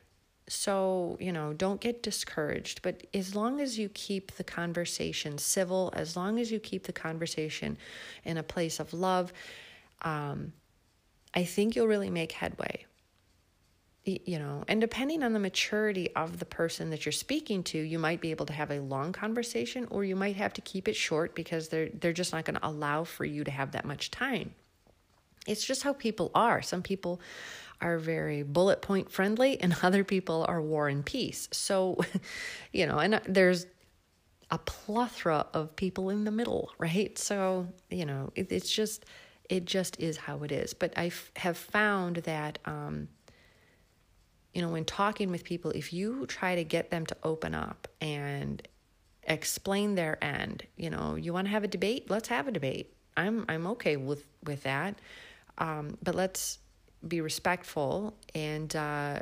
So, 0.49 1.17
you 1.21 1.31
know, 1.33 1.53
don't 1.53 1.81
get 1.81 2.03
discouraged. 2.03 2.83
But 2.83 3.07
as 3.15 3.37
long 3.37 3.61
as 3.61 3.79
you 3.79 3.89
keep 3.91 4.33
the 4.33 4.45
conversation 4.45 5.39
civil, 5.39 5.93
as 5.95 6.17
long 6.17 6.41
as 6.41 6.51
you 6.51 6.59
keep 6.59 6.85
the 6.85 6.93
conversation 6.93 7.79
in 8.25 8.37
a 8.37 8.43
place 8.43 8.81
of 8.81 8.93
love, 8.93 9.33
um, 10.03 10.53
I 11.33 11.45
think 11.45 11.77
you'll 11.77 11.87
really 11.87 12.11
make 12.11 12.33
headway 12.33 12.87
you 14.05 14.39
know, 14.39 14.65
and 14.67 14.81
depending 14.81 15.23
on 15.23 15.33
the 15.33 15.39
maturity 15.39 16.15
of 16.17 16.39
the 16.39 16.47
person 16.47 16.91
that 16.91 17.05
you're 17.05 17.13
speaking 17.13 17.63
to, 17.65 17.79
you 17.79 17.99
might 17.99 18.21
be 18.21 18.31
able 18.31 18.47
to 18.47 18.53
have 18.53 18.71
a 18.71 18.81
long 18.81 19.13
conversation 19.13 19.87
or 19.91 20.05
you 20.05 20.17
might 20.17 20.37
have 20.37 20.55
to 20.55 20.61
keep 20.63 20.89
it 20.89 20.97
short 20.97 21.35
because 21.35 21.69
they're 21.69 21.91
they're 21.91 22.13
just 22.13 22.33
not 22.33 22.45
going 22.45 22.59
to 22.59 22.67
allow 22.67 23.05
for 23.05 23.25
you 23.25 23.45
to 23.45 23.51
have 23.51 23.73
that 23.73 23.85
much 23.85 24.11
time. 24.11 24.55
It's 25.47 25.65
just 25.65 25.83
how 25.83 25.93
people 25.93 26.31
are. 26.35 26.63
Some 26.63 26.83
people 26.83 27.21
are 27.81 27.99
very 27.99 28.43
bullet 28.43 28.83
point 28.83 29.11
friendly 29.11 29.61
and 29.63 29.77
other 29.83 30.05
people 30.05 30.45
are 30.49 30.63
war 30.63 30.89
and 30.89 31.05
peace. 31.05 31.49
So, 31.53 31.99
you 32.73 32.87
know, 32.87 32.99
and 32.99 33.21
there's 33.27 33.67
a 34.51 34.59
plethora 34.59 35.47
of 35.55 35.77
people 35.77 36.11
in 36.11 36.25
the 36.25 36.31
middle, 36.31 36.73
right? 36.79 37.17
So, 37.19 37.69
you 37.89 38.05
know, 38.05 38.33
it, 38.35 38.51
it's 38.51 38.71
just 38.71 39.05
it 39.51 39.65
just 39.65 39.99
is 40.01 40.17
how 40.17 40.43
it 40.45 40.53
is. 40.53 40.75
But 40.75 40.93
I 40.97 41.11
have 41.37 41.57
found 41.57 42.17
that 42.19 42.61
um, 42.65 43.09
you 44.55 44.63
know, 44.63 44.69
when 44.69 44.85
talking 44.85 45.31
with 45.31 45.45
people, 45.45 45.71
if 45.73 45.93
you 45.93 46.27
try 46.27 46.57
to 46.57 46.65
get 46.65 46.91
them 46.91 47.07
to 47.07 47.17
open 47.23 47.55
up 47.55 47.89
and 48.01 48.67
explain 49.23 49.95
their 49.95 50.23
end, 50.23 50.65
you 50.77 50.91
know, 50.91 51.15
you 51.15 51.33
want 51.33 51.47
to 51.47 51.51
have 51.51 51.65
a 51.65 51.69
debate, 51.69 52.11
let's 52.11 52.29
have 52.29 52.49
a 52.49 52.53
debate. 52.53 52.93
I'm 53.17 53.45
I'm 53.49 53.67
okay 53.69 53.97
with 53.97 54.25
with 54.45 54.63
that, 54.65 54.99
um, 55.59 55.99
but 56.03 56.15
let's 56.15 56.59
be 57.07 57.21
respectful 57.21 58.15
and 58.35 58.75
uh, 58.75 59.21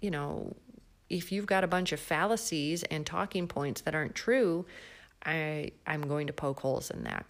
you 0.00 0.10
know, 0.10 0.56
if 1.08 1.32
you've 1.32 1.46
got 1.46 1.64
a 1.64 1.66
bunch 1.66 1.92
of 1.92 2.00
fallacies 2.00 2.82
and 2.84 3.04
talking 3.04 3.46
points 3.46 3.82
that 3.82 3.94
aren't 3.94 4.14
true, 4.14 4.66
I 5.24 5.72
I'm 5.86 6.02
going 6.02 6.26
to 6.28 6.32
poke 6.32 6.60
holes 6.60 6.90
in 6.90 7.04
that. 7.04 7.26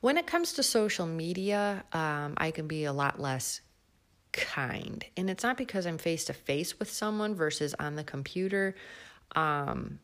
When 0.00 0.16
it 0.16 0.26
comes 0.26 0.52
to 0.54 0.62
social 0.62 1.06
media, 1.06 1.84
um, 1.92 2.34
I 2.36 2.52
can 2.52 2.68
be 2.68 2.84
a 2.84 2.92
lot 2.92 3.20
less 3.20 3.60
kind. 4.32 5.04
And 5.16 5.30
it's 5.30 5.42
not 5.42 5.56
because 5.56 5.86
I'm 5.86 5.98
face 5.98 6.24
to 6.26 6.32
face 6.32 6.78
with 6.78 6.90
someone 6.90 7.34
versus 7.34 7.74
on 7.78 7.96
the 7.96 8.04
computer. 8.04 8.74
Um, 9.34 9.98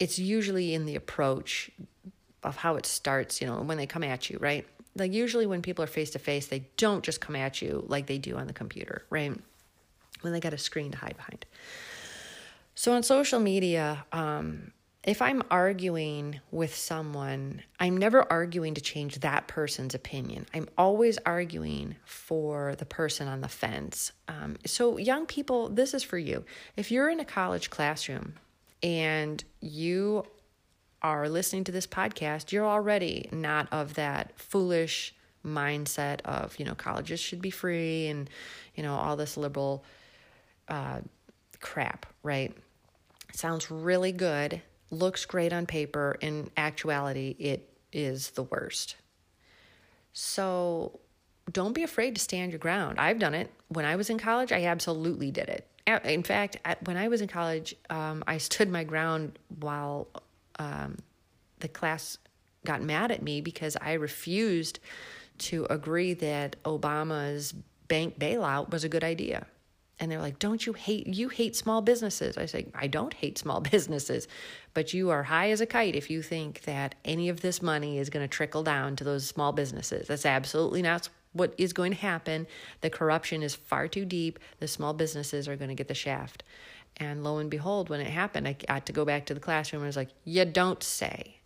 it's 0.00 0.18
usually 0.18 0.74
in 0.74 0.86
the 0.86 0.96
approach 0.96 1.70
of 2.42 2.56
how 2.56 2.76
it 2.76 2.86
starts, 2.86 3.40
you 3.40 3.46
know, 3.46 3.60
when 3.62 3.78
they 3.78 3.86
come 3.86 4.04
at 4.04 4.28
you, 4.28 4.38
right? 4.40 4.66
Like 4.96 5.12
usually 5.12 5.46
when 5.46 5.62
people 5.62 5.82
are 5.82 5.88
face 5.88 6.10
to 6.10 6.18
face, 6.18 6.46
they 6.46 6.66
don't 6.76 7.02
just 7.02 7.20
come 7.20 7.36
at 7.36 7.62
you 7.62 7.84
like 7.88 8.06
they 8.06 8.18
do 8.18 8.36
on 8.36 8.46
the 8.46 8.52
computer, 8.52 9.04
right? 9.10 9.36
When 10.20 10.32
they 10.32 10.40
got 10.40 10.52
a 10.52 10.58
screen 10.58 10.92
to 10.92 10.98
hide 10.98 11.16
behind. 11.16 11.46
So 12.74 12.92
on 12.92 13.02
social 13.02 13.40
media, 13.40 14.04
um, 14.12 14.72
if 15.04 15.20
I'm 15.20 15.42
arguing 15.50 16.40
with 16.50 16.74
someone, 16.74 17.62
I'm 17.78 17.96
never 17.96 18.30
arguing 18.32 18.74
to 18.74 18.80
change 18.80 19.20
that 19.20 19.48
person's 19.48 19.94
opinion. 19.94 20.46
I'm 20.54 20.66
always 20.78 21.18
arguing 21.26 21.96
for 22.06 22.74
the 22.76 22.86
person 22.86 23.28
on 23.28 23.42
the 23.42 23.48
fence. 23.48 24.12
Um, 24.28 24.56
so, 24.64 24.96
young 24.96 25.26
people, 25.26 25.68
this 25.68 25.92
is 25.92 26.02
for 26.02 26.16
you. 26.16 26.44
If 26.76 26.90
you're 26.90 27.10
in 27.10 27.20
a 27.20 27.24
college 27.24 27.68
classroom 27.68 28.34
and 28.82 29.44
you 29.60 30.24
are 31.02 31.28
listening 31.28 31.64
to 31.64 31.72
this 31.72 31.86
podcast, 31.86 32.50
you're 32.50 32.66
already 32.66 33.28
not 33.30 33.70
of 33.72 33.94
that 33.94 34.32
foolish 34.38 35.14
mindset 35.44 36.22
of, 36.22 36.58
you 36.58 36.64
know, 36.64 36.74
colleges 36.74 37.20
should 37.20 37.42
be 37.42 37.50
free 37.50 38.06
and, 38.06 38.30
you 38.74 38.82
know, 38.82 38.94
all 38.94 39.16
this 39.16 39.36
liberal 39.36 39.84
uh, 40.68 41.00
crap, 41.60 42.06
right? 42.22 42.56
Sounds 43.34 43.70
really 43.70 44.12
good 44.12 44.62
looks 44.94 45.24
great 45.26 45.52
on 45.52 45.66
paper, 45.66 46.16
in 46.20 46.50
actuality, 46.56 47.36
it 47.38 47.68
is 47.92 48.30
the 48.30 48.42
worst. 48.42 48.96
So 50.12 51.00
don't 51.50 51.72
be 51.72 51.82
afraid 51.82 52.14
to 52.14 52.20
stand 52.20 52.52
your 52.52 52.58
ground. 52.58 52.98
I've 52.98 53.18
done 53.18 53.34
it. 53.34 53.52
When 53.68 53.84
I 53.84 53.96
was 53.96 54.10
in 54.10 54.18
college, 54.18 54.52
I 54.52 54.64
absolutely 54.64 55.30
did 55.30 55.48
it. 55.48 55.68
In 56.04 56.22
fact, 56.22 56.56
when 56.84 56.96
I 56.96 57.08
was 57.08 57.20
in 57.20 57.28
college, 57.28 57.74
um, 57.90 58.24
I 58.26 58.38
stood 58.38 58.70
my 58.70 58.84
ground 58.84 59.38
while 59.60 60.08
um, 60.58 60.98
the 61.60 61.68
class 61.68 62.16
got 62.64 62.80
mad 62.80 63.10
at 63.10 63.22
me 63.22 63.42
because 63.42 63.76
I 63.80 63.92
refused 63.94 64.80
to 65.36 65.66
agree 65.68 66.14
that 66.14 66.56
Obama's 66.62 67.52
bank 67.88 68.18
bailout 68.18 68.70
was 68.70 68.84
a 68.84 68.88
good 68.88 69.04
idea 69.04 69.46
and 70.00 70.10
they're 70.10 70.20
like 70.20 70.38
don't 70.38 70.66
you 70.66 70.72
hate 70.72 71.06
you 71.06 71.28
hate 71.28 71.56
small 71.56 71.80
businesses. 71.80 72.36
I 72.36 72.46
say 72.46 72.66
i 72.74 72.86
don't 72.86 73.14
hate 73.14 73.38
small 73.38 73.60
businesses 73.72 74.28
but 74.74 74.92
you 74.92 75.10
are 75.10 75.22
high 75.22 75.50
as 75.50 75.60
a 75.60 75.66
kite 75.66 75.94
if 75.94 76.10
you 76.10 76.20
think 76.20 76.62
that 76.62 76.96
any 77.04 77.28
of 77.28 77.40
this 77.40 77.62
money 77.62 77.98
is 77.98 78.10
going 78.10 78.24
to 78.24 78.28
trickle 78.28 78.64
down 78.64 78.96
to 78.96 79.04
those 79.04 79.26
small 79.26 79.52
businesses. 79.52 80.08
That's 80.08 80.26
absolutely 80.26 80.82
not 80.82 81.08
what 81.32 81.54
is 81.58 81.72
going 81.72 81.92
to 81.92 81.98
happen. 81.98 82.46
The 82.80 82.90
corruption 82.90 83.42
is 83.42 83.54
far 83.54 83.88
too 83.88 84.04
deep. 84.04 84.38
The 84.60 84.68
small 84.68 84.92
businesses 84.92 85.48
are 85.48 85.56
going 85.56 85.68
to 85.68 85.74
get 85.74 85.88
the 85.88 85.94
shaft. 85.94 86.42
And 86.96 87.24
lo 87.24 87.38
and 87.38 87.50
behold 87.50 87.88
when 87.88 88.00
it 88.00 88.10
happened 88.10 88.46
i 88.46 88.56
had 88.68 88.86
to 88.86 88.92
go 88.92 89.04
back 89.04 89.26
to 89.26 89.34
the 89.34 89.40
classroom 89.40 89.82
and 89.82 89.86
i 89.86 89.88
was 89.88 89.96
like 89.96 90.10
you 90.24 90.44
don't 90.44 90.82
say. 90.82 91.38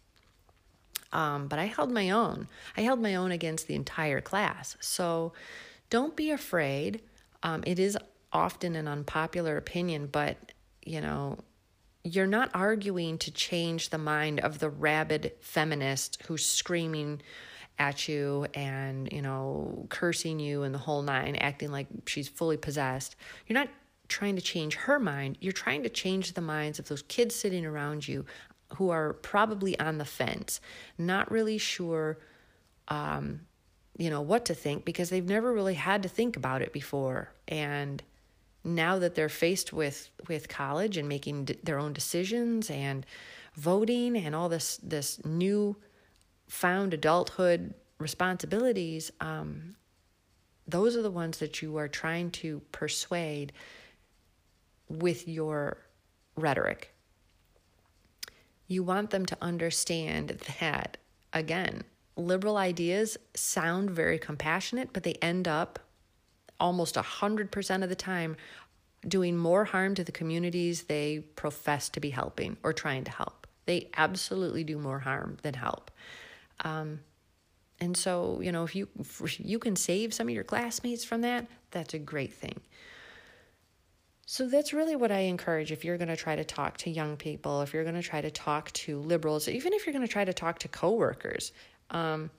Um, 1.13 1.49
but 1.49 1.59
i 1.59 1.67
held 1.67 1.91
my 1.91 2.11
own. 2.11 2.49
I 2.77 2.83
held 2.83 3.01
my 3.01 3.15
own 3.15 3.31
against 3.31 3.67
the 3.67 3.75
entire 3.75 4.21
class. 4.21 4.77
So 4.81 5.33
don't 5.91 6.17
be 6.17 6.31
afraid. 6.31 7.03
Um, 7.43 7.63
it 7.67 7.79
is 7.79 7.97
often 8.33 8.77
an 8.77 8.89
unpopular 8.89 9.57
opinion, 9.57 10.07
but 10.07 10.37
you 10.85 11.01
know, 11.01 11.39
you're 12.05 12.27
not 12.27 12.51
arguing 12.55 13.19
to 13.19 13.31
change 13.31 13.91
the 13.91 13.99
mind 13.99 14.41
of 14.41 14.59
the 14.59 14.71
rabid 14.71 15.33
feminist 15.41 16.23
who's 16.27 16.47
screaming 16.47 17.21
at 17.79 18.09
you 18.09 18.47
and, 18.55 19.13
you 19.13 19.23
know, 19.23 19.87
cursing 19.89 20.41
you 20.41 20.63
and 20.63 20.75
the 20.75 20.79
whole 20.79 21.03
nine, 21.03 21.37
acting 21.37 21.71
like 21.71 21.87
she's 22.07 22.29
fully 22.29 22.57
possessed. 22.57 23.17
You're 23.47 23.59
not 23.59 23.69
trying 24.09 24.37
to 24.37 24.43
change 24.43 24.75
her 24.75 24.99
mind. 24.99 25.37
You're 25.41 25.53
trying 25.53 25.83
to 25.83 25.89
change 25.89 26.33
the 26.33 26.41
minds 26.41 26.79
of 26.79 26.89
those 26.89 27.03
kids 27.03 27.35
sitting 27.35 27.65
around 27.67 28.09
you 28.09 28.25
who 28.75 28.91
are 28.91 29.13
probably 29.15 29.79
on 29.79 29.99
the 29.99 30.05
fence, 30.05 30.61
not 30.97 31.31
really 31.31 31.59
sure, 31.59 32.19
um, 32.89 33.41
you 33.97 34.11
know, 34.11 34.21
what 34.21 34.47
to 34.47 34.55
think 34.55 34.85
because 34.85 35.11
they've 35.11 35.29
never 35.29 35.53
really 35.53 35.75
had 35.75 36.03
to 36.03 36.09
think 36.09 36.37
about 36.37 36.63
it 36.63 36.73
before. 36.73 37.33
And 37.47 38.03
now 38.75 38.99
that 38.99 39.15
they're 39.15 39.29
faced 39.29 39.73
with 39.73 40.11
with 40.29 40.49
college 40.49 40.97
and 40.97 41.09
making 41.09 41.47
d- 41.47 41.59
their 41.63 41.79
own 41.79 41.93
decisions 41.93 42.71
and 42.71 43.05
voting 43.55 44.17
and 44.17 44.35
all 44.35 44.49
this 44.49 44.79
this 44.83 45.25
new 45.25 45.77
found 46.49 46.95
adulthood 46.95 47.75
responsibilities, 47.99 49.11
um, 49.21 49.77
those 50.67 50.97
are 50.97 51.03
the 51.03 51.11
ones 51.11 51.39
that 51.39 51.63
you 51.63 51.77
are 51.77 51.89
trying 51.89 52.31
to 52.31 52.61
persuade 52.73 53.53
with 54.89 55.27
your 55.27 55.79
rhetoric. 56.37 56.95
You 58.67 58.83
want 58.83 59.11
them 59.11 59.25
to 59.27 59.37
understand 59.41 60.41
that, 60.61 60.99
again, 61.33 61.85
liberal 62.17 62.57
ideas 62.57 63.17
sound 63.35 63.91
very 63.91 64.19
compassionate, 64.19 64.93
but 64.93 65.03
they 65.03 65.15
end 65.15 65.49
up 65.49 65.79
almost 66.61 66.97
100% 66.97 67.83
of 67.83 67.89
the 67.89 67.95
time 67.95 68.37
doing 69.07 69.37
more 69.37 69.65
harm 69.65 69.95
to 69.95 70.05
the 70.05 70.13
communities 70.13 70.85
they 70.85 71.21
profess 71.37 71.89
to 71.91 72.01
be 72.01 72.11
helping 72.11 72.57
or 72.63 72.73
trying 72.73 73.05
to 73.05 73.11
help. 73.11 73.47
They 73.67 73.91
absolutely 73.97 74.65
do 74.65 74.79
more 74.79 74.99
harm 74.99 75.37
than 75.43 75.55
help. 75.55 75.91
Um, 76.61 77.01
and 77.81 77.97
so, 77.97 78.41
you 78.41 78.51
know, 78.51 78.65
if 78.65 78.75
you 78.75 78.89
if 78.99 79.39
you 79.39 79.59
can 79.59 79.77
save 79.77 80.13
some 80.13 80.29
of 80.29 80.35
your 80.35 80.43
classmates 80.43 81.05
from 81.05 81.21
that, 81.21 81.47
that's 81.71 81.95
a 81.95 81.99
great 81.99 82.33
thing. 82.33 82.61
So 84.27 84.47
that's 84.49 84.73
really 84.73 84.97
what 84.97 85.11
I 85.11 85.21
encourage 85.21 85.73
if 85.73 85.85
you're 85.85 85.97
going 85.97 86.09
to 86.09 86.17
try 86.17 86.37
to 86.37 86.45
talk 86.45 86.77
to 86.79 86.91
young 86.91 87.17
people, 87.17 87.63
if 87.63 87.73
you're 87.73 87.85
going 87.85 87.95
to 87.95 88.03
try 88.03 88.21
to 88.21 88.31
talk 88.31 88.71
to 88.73 88.99
liberals, 89.01 89.49
even 89.49 89.73
if 89.73 89.87
you're 89.87 89.95
going 89.95 90.07
to 90.07 90.13
try 90.13 90.25
to 90.25 90.35
talk 90.35 90.59
to 90.61 90.69
coworkers. 90.69 91.53
Um, 91.91 92.31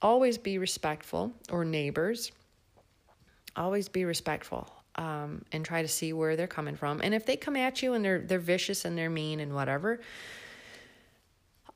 always 0.00 0.38
be 0.38 0.58
respectful, 0.58 1.32
or 1.50 1.64
neighbors. 1.64 2.32
Always 3.56 3.88
be 3.88 4.04
respectful. 4.04 4.68
Um, 4.94 5.44
and 5.52 5.64
try 5.64 5.82
to 5.82 5.88
see 5.88 6.12
where 6.12 6.34
they're 6.34 6.48
coming 6.48 6.74
from. 6.74 7.00
And 7.00 7.14
if 7.14 7.24
they 7.24 7.36
come 7.36 7.54
at 7.54 7.82
you 7.82 7.94
and 7.94 8.04
they're 8.04 8.18
they're 8.18 8.40
vicious 8.40 8.84
and 8.84 8.98
they're 8.98 9.08
mean 9.08 9.38
and 9.38 9.54
whatever, 9.54 10.00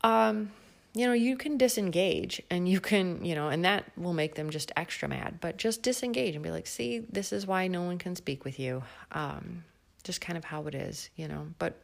um, 0.03 0.51
you 0.95 1.07
know, 1.07 1.13
you 1.13 1.37
can 1.37 1.57
disengage 1.57 2.43
and 2.51 2.69
you 2.69 2.81
can, 2.81 3.25
you 3.25 3.35
know, 3.35 3.49
and 3.49 3.65
that 3.65 3.85
will 3.97 4.13
make 4.13 4.35
them 4.35 4.51
just 4.51 4.73
extra 4.77 5.09
mad. 5.09 5.39
But 5.41 5.57
just 5.57 5.83
disengage 5.83 6.35
and 6.35 6.43
be 6.43 6.51
like, 6.51 6.67
see, 6.67 6.99
this 7.11 7.33
is 7.33 7.47
why 7.47 7.69
no 7.69 7.83
one 7.83 7.97
can 7.97 8.17
speak 8.17 8.45
with 8.45 8.59
you. 8.59 8.83
Um, 9.13 9.65
just 10.03 10.21
kind 10.21 10.37
of 10.37 10.45
how 10.45 10.67
it 10.67 10.75
is, 10.75 11.09
you 11.17 11.29
know. 11.29 11.47
But 11.59 11.79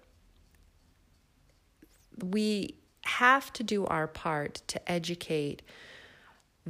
we 2.22 2.74
have 3.04 3.52
to 3.54 3.62
do 3.62 3.86
our 3.86 4.06
part 4.06 4.60
to 4.66 4.90
educate 4.90 5.62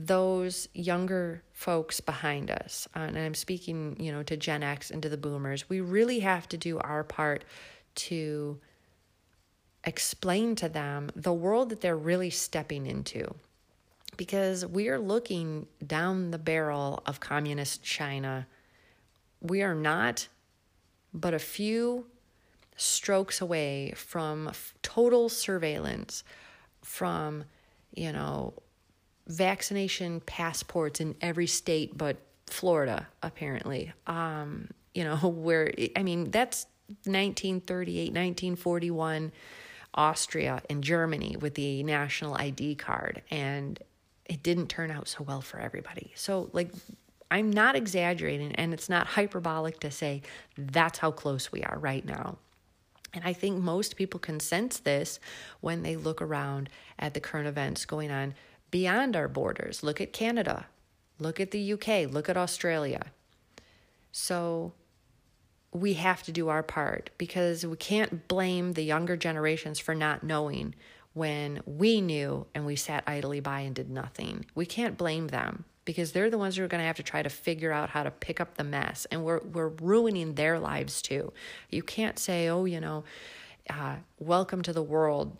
those 0.06 0.68
younger 0.74 1.42
folks 1.52 2.00
behind 2.00 2.50
us. 2.50 2.86
Uh, 2.94 3.00
and 3.00 3.18
I'm 3.18 3.34
speaking, 3.34 3.96
you 3.98 4.12
know, 4.12 4.22
to 4.24 4.36
Gen 4.36 4.62
X 4.62 4.90
and 4.90 5.02
to 5.02 5.08
the 5.08 5.16
boomers. 5.16 5.68
We 5.68 5.80
really 5.80 6.20
have 6.20 6.48
to 6.50 6.56
do 6.56 6.78
our 6.78 7.04
part 7.04 7.44
to 7.96 8.58
explain 9.84 10.54
to 10.56 10.68
them 10.68 11.10
the 11.14 11.32
world 11.32 11.70
that 11.70 11.80
they're 11.80 11.96
really 11.96 12.30
stepping 12.30 12.86
into. 12.86 13.34
Because 14.16 14.66
we 14.66 14.88
are 14.88 14.98
looking 14.98 15.66
down 15.86 16.30
the 16.30 16.38
barrel 16.38 17.02
of 17.06 17.20
communist 17.20 17.82
China. 17.82 18.46
We 19.40 19.62
are 19.62 19.74
not 19.74 20.28
but 21.14 21.34
a 21.34 21.38
few 21.38 22.06
strokes 22.76 23.40
away 23.40 23.92
from 23.96 24.50
total 24.82 25.28
surveillance, 25.28 26.22
from, 26.82 27.44
you 27.94 28.12
know, 28.12 28.54
vaccination 29.28 30.20
passports 30.20 31.00
in 31.00 31.14
every 31.20 31.46
state 31.46 31.96
but 31.96 32.16
Florida, 32.46 33.06
apparently. 33.22 33.92
Um, 34.06 34.68
you 34.94 35.04
know, 35.04 35.16
where, 35.28 35.72
I 35.94 36.02
mean, 36.02 36.30
that's 36.30 36.66
1938, 37.04 38.06
1941 38.08 39.32
Austria 39.94 40.62
and 40.68 40.82
Germany 40.82 41.36
with 41.38 41.54
the 41.54 41.82
national 41.82 42.34
ID 42.34 42.76
card, 42.76 43.22
and 43.30 43.78
it 44.26 44.42
didn't 44.42 44.68
turn 44.68 44.90
out 44.90 45.08
so 45.08 45.24
well 45.24 45.40
for 45.40 45.58
everybody. 45.58 46.12
So, 46.14 46.50
like, 46.52 46.70
I'm 47.30 47.50
not 47.50 47.76
exaggerating, 47.76 48.54
and 48.54 48.72
it's 48.72 48.88
not 48.88 49.06
hyperbolic 49.06 49.80
to 49.80 49.90
say 49.90 50.22
that's 50.56 50.98
how 50.98 51.10
close 51.10 51.52
we 51.52 51.62
are 51.62 51.78
right 51.78 52.04
now. 52.04 52.38
And 53.14 53.24
I 53.24 53.32
think 53.32 53.58
most 53.58 53.96
people 53.96 54.20
can 54.20 54.40
sense 54.40 54.78
this 54.78 55.18
when 55.60 55.82
they 55.82 55.96
look 55.96 56.20
around 56.20 56.68
at 56.98 57.14
the 57.14 57.20
current 57.20 57.48
events 57.48 57.84
going 57.84 58.10
on 58.10 58.34
beyond 58.70 59.16
our 59.16 59.28
borders. 59.28 59.82
Look 59.82 60.00
at 60.00 60.12
Canada, 60.12 60.66
look 61.18 61.40
at 61.40 61.50
the 61.50 61.72
UK, 61.72 62.10
look 62.12 62.28
at 62.28 62.36
Australia. 62.36 63.06
So, 64.12 64.72
we 65.72 65.94
have 65.94 66.22
to 66.22 66.32
do 66.32 66.48
our 66.48 66.62
part 66.62 67.10
because 67.18 67.66
we 67.66 67.76
can't 67.76 68.26
blame 68.26 68.72
the 68.72 68.82
younger 68.82 69.16
generations 69.16 69.78
for 69.78 69.94
not 69.94 70.22
knowing 70.22 70.74
when 71.12 71.60
we 71.66 72.00
knew 72.00 72.46
and 72.54 72.64
we 72.64 72.76
sat 72.76 73.04
idly 73.06 73.40
by 73.40 73.60
and 73.60 73.74
did 73.74 73.90
nothing. 73.90 74.46
We 74.54 74.66
can't 74.66 74.96
blame 74.96 75.28
them 75.28 75.64
because 75.84 76.12
they're 76.12 76.30
the 76.30 76.38
ones 76.38 76.56
who 76.56 76.64
are 76.64 76.68
going 76.68 76.80
to 76.80 76.86
have 76.86 76.96
to 76.96 77.02
try 77.02 77.22
to 77.22 77.28
figure 77.28 77.72
out 77.72 77.90
how 77.90 78.02
to 78.02 78.10
pick 78.10 78.40
up 78.40 78.56
the 78.56 78.64
mess 78.64 79.06
and 79.10 79.24
we're 79.24 79.40
we're 79.40 79.68
ruining 79.68 80.34
their 80.34 80.58
lives 80.58 81.02
too. 81.02 81.32
You 81.70 81.82
can't 81.82 82.18
say, 82.18 82.48
"Oh, 82.48 82.64
you 82.64 82.80
know, 82.80 83.04
uh, 83.68 83.96
welcome 84.18 84.62
to 84.62 84.72
the 84.72 84.82
world. 84.82 85.36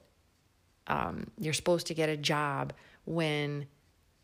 Um, 0.87 1.31
you're 1.39 1.53
supposed 1.53 1.87
to 1.89 1.95
get 1.95 2.09
a 2.09 2.17
job 2.17 2.73
when 3.09 3.67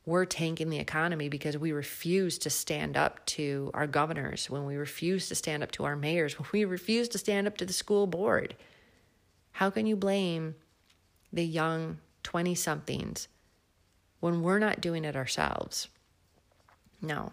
we're 0.05 0.27
tanking 0.27 0.69
the 0.69 0.79
economy 0.79 1.31
because 1.31 1.57
we 1.57 1.73
refuse 1.73 2.37
to 2.37 2.51
stand 2.51 2.97
up 2.99 3.25
to 3.25 3.71
our 3.73 3.87
governors, 3.87 4.51
when 4.51 4.67
we 4.67 4.77
refuse 4.77 5.29
to 5.29 5.35
stand 5.35 5.63
up 5.63 5.73
to 5.73 5.85
our 5.85 5.97
mayors, 5.97 6.39
when 6.39 6.47
we 6.53 6.67
refuse 6.67 7.09
to 7.09 7.17
stand 7.17 7.47
up 7.47 7.57
to 7.57 7.65
the 7.65 7.73
school 7.73 8.07
board. 8.07 8.55
How 9.53 9.71
can 9.71 9.87
you 9.87 9.97
blame 9.97 10.57
the 11.33 11.45
young 11.45 11.99
20 12.25 12.55
somethings 12.55 13.29
when 14.21 14.43
we're 14.43 14.59
not 14.59 14.83
doing 14.83 15.07
it 15.07 15.17
ourselves? 15.17 15.89
No, 17.01 17.33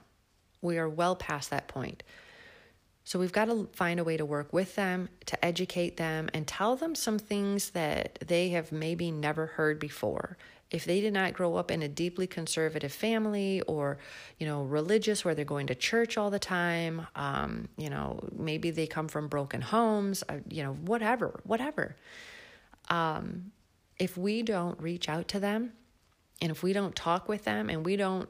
we 0.61 0.77
are 0.77 0.87
well 0.87 1.17
past 1.17 1.49
that 1.49 1.67
point. 1.67 2.03
So 3.03 3.19
we've 3.19 3.33
got 3.33 3.45
to 3.45 3.67
find 3.73 3.99
a 3.99 4.05
way 4.05 4.15
to 4.15 4.25
work 4.25 4.53
with 4.53 4.75
them, 4.75 5.09
to 5.25 5.43
educate 5.43 5.97
them, 5.97 6.29
and 6.33 6.47
tell 6.47 6.77
them 6.77 6.95
some 6.95 7.19
things 7.19 7.71
that 7.71 8.19
they 8.25 8.49
have 8.49 8.71
maybe 8.71 9.11
never 9.11 9.47
heard 9.47 9.79
before 9.79 10.37
if 10.71 10.85
they 10.85 11.01
did 11.01 11.13
not 11.13 11.33
grow 11.33 11.55
up 11.55 11.69
in 11.69 11.81
a 11.81 11.87
deeply 11.87 12.25
conservative 12.25 12.91
family 12.91 13.61
or 13.61 13.97
you 14.39 14.47
know 14.47 14.63
religious 14.63 15.23
where 15.23 15.35
they're 15.35 15.45
going 15.45 15.67
to 15.67 15.75
church 15.75 16.17
all 16.17 16.29
the 16.29 16.39
time 16.39 17.05
um, 17.15 17.67
you 17.77 17.89
know 17.89 18.19
maybe 18.31 18.71
they 18.71 18.87
come 18.87 19.07
from 19.07 19.27
broken 19.27 19.61
homes 19.61 20.23
uh, 20.29 20.37
you 20.49 20.63
know 20.63 20.73
whatever 20.73 21.39
whatever. 21.43 21.95
Um, 22.89 23.51
if 23.99 24.17
we 24.17 24.41
don't 24.41 24.81
reach 24.81 25.07
out 25.07 25.27
to 25.29 25.39
them 25.39 25.73
and 26.41 26.51
if 26.51 26.63
we 26.63 26.73
don't 26.73 26.95
talk 26.95 27.29
with 27.29 27.43
them 27.43 27.69
and 27.69 27.85
we 27.85 27.95
don't 27.95 28.27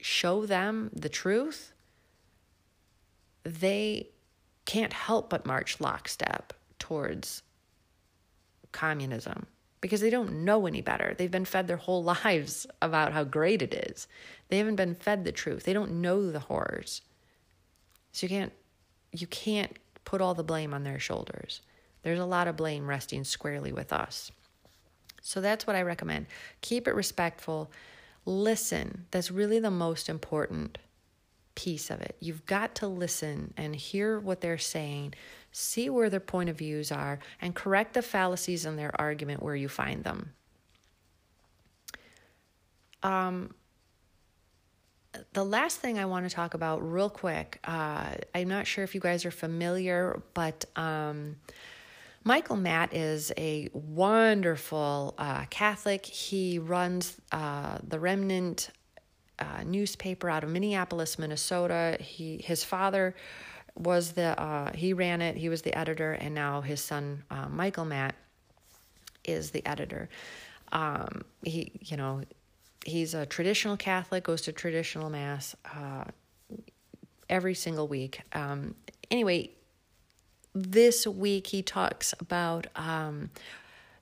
show 0.00 0.46
them 0.46 0.90
the 0.94 1.08
truth 1.08 1.72
they 3.42 4.08
can't 4.64 4.92
help 4.92 5.28
but 5.28 5.44
march 5.44 5.80
lockstep 5.80 6.52
towards 6.78 7.42
communism 8.70 9.46
because 9.82 10.00
they 10.00 10.08
don't 10.08 10.44
know 10.44 10.66
any 10.66 10.80
better. 10.80 11.14
They've 11.14 11.30
been 11.30 11.44
fed 11.44 11.66
their 11.66 11.76
whole 11.76 12.02
lives 12.24 12.66
about 12.80 13.12
how 13.12 13.24
great 13.24 13.60
it 13.60 13.74
is. 13.74 14.08
They 14.48 14.56
haven't 14.56 14.76
been 14.76 14.94
fed 14.94 15.24
the 15.24 15.32
truth. 15.32 15.64
They 15.64 15.74
don't 15.74 16.00
know 16.00 16.30
the 16.30 16.40
horrors. 16.40 17.02
So 18.12 18.24
you 18.24 18.30
can't 18.30 18.52
you 19.12 19.26
can't 19.26 19.78
put 20.06 20.22
all 20.22 20.32
the 20.32 20.42
blame 20.42 20.72
on 20.72 20.84
their 20.84 20.98
shoulders. 20.98 21.60
There's 22.02 22.18
a 22.18 22.24
lot 22.24 22.48
of 22.48 22.56
blame 22.56 22.88
resting 22.88 23.24
squarely 23.24 23.72
with 23.72 23.92
us. 23.92 24.32
So 25.20 25.40
that's 25.40 25.66
what 25.66 25.76
I 25.76 25.82
recommend. 25.82 26.26
Keep 26.62 26.88
it 26.88 26.94
respectful. 26.94 27.70
Listen. 28.24 29.06
That's 29.10 29.30
really 29.30 29.58
the 29.58 29.70
most 29.70 30.08
important 30.08 30.78
piece 31.54 31.90
of 31.90 32.00
it. 32.00 32.16
You've 32.20 32.46
got 32.46 32.74
to 32.76 32.86
listen 32.86 33.52
and 33.56 33.76
hear 33.76 34.18
what 34.18 34.40
they're 34.40 34.58
saying 34.58 35.14
see 35.52 35.88
where 35.90 36.10
their 36.10 36.20
point 36.20 36.48
of 36.48 36.56
views 36.56 36.90
are, 36.90 37.18
and 37.40 37.54
correct 37.54 37.94
the 37.94 38.02
fallacies 38.02 38.66
in 38.66 38.76
their 38.76 38.98
argument 39.00 39.42
where 39.42 39.54
you 39.54 39.68
find 39.68 40.02
them. 40.02 40.32
Um, 43.02 43.54
the 45.32 45.44
last 45.44 45.78
thing 45.78 45.98
I 45.98 46.06
want 46.06 46.28
to 46.28 46.34
talk 46.34 46.54
about, 46.54 46.78
real 46.78 47.10
quick, 47.10 47.58
uh, 47.64 48.14
I'm 48.34 48.48
not 48.48 48.66
sure 48.66 48.82
if 48.82 48.94
you 48.94 49.00
guys 49.00 49.24
are 49.26 49.30
familiar, 49.30 50.22
but 50.34 50.64
um, 50.76 51.36
Michael 52.24 52.56
Matt 52.56 52.94
is 52.94 53.32
a 53.36 53.68
wonderful 53.72 55.14
uh, 55.18 55.44
Catholic. 55.50 56.06
He 56.06 56.58
runs 56.58 57.20
uh, 57.30 57.78
the 57.86 57.98
Remnant 57.98 58.70
uh, 59.38 59.64
newspaper 59.64 60.30
out 60.30 60.44
of 60.44 60.50
Minneapolis, 60.50 61.18
Minnesota. 61.18 61.98
He 62.00 62.38
his 62.38 62.62
father 62.62 63.14
was 63.76 64.12
the 64.12 64.38
uh, 64.40 64.72
he 64.72 64.92
ran 64.92 65.20
it. 65.22 65.36
He 65.36 65.48
was 65.48 65.62
the 65.62 65.76
editor, 65.76 66.12
and 66.12 66.34
now 66.34 66.60
his 66.60 66.80
son 66.80 67.24
uh, 67.30 67.48
Michael 67.48 67.84
Matt 67.84 68.14
is 69.24 69.50
the 69.50 69.64
editor. 69.66 70.08
Um, 70.72 71.24
he 71.42 71.72
you 71.80 71.96
know 71.96 72.22
he's 72.84 73.14
a 73.14 73.26
traditional 73.26 73.76
Catholic, 73.76 74.24
goes 74.24 74.42
to 74.42 74.52
traditional 74.52 75.10
mass 75.10 75.54
uh, 75.74 76.04
every 77.28 77.54
single 77.54 77.88
week. 77.88 78.20
Um, 78.32 78.74
anyway, 79.10 79.50
this 80.54 81.06
week 81.06 81.46
he 81.48 81.62
talks 81.62 82.14
about 82.20 82.66
um, 82.76 83.30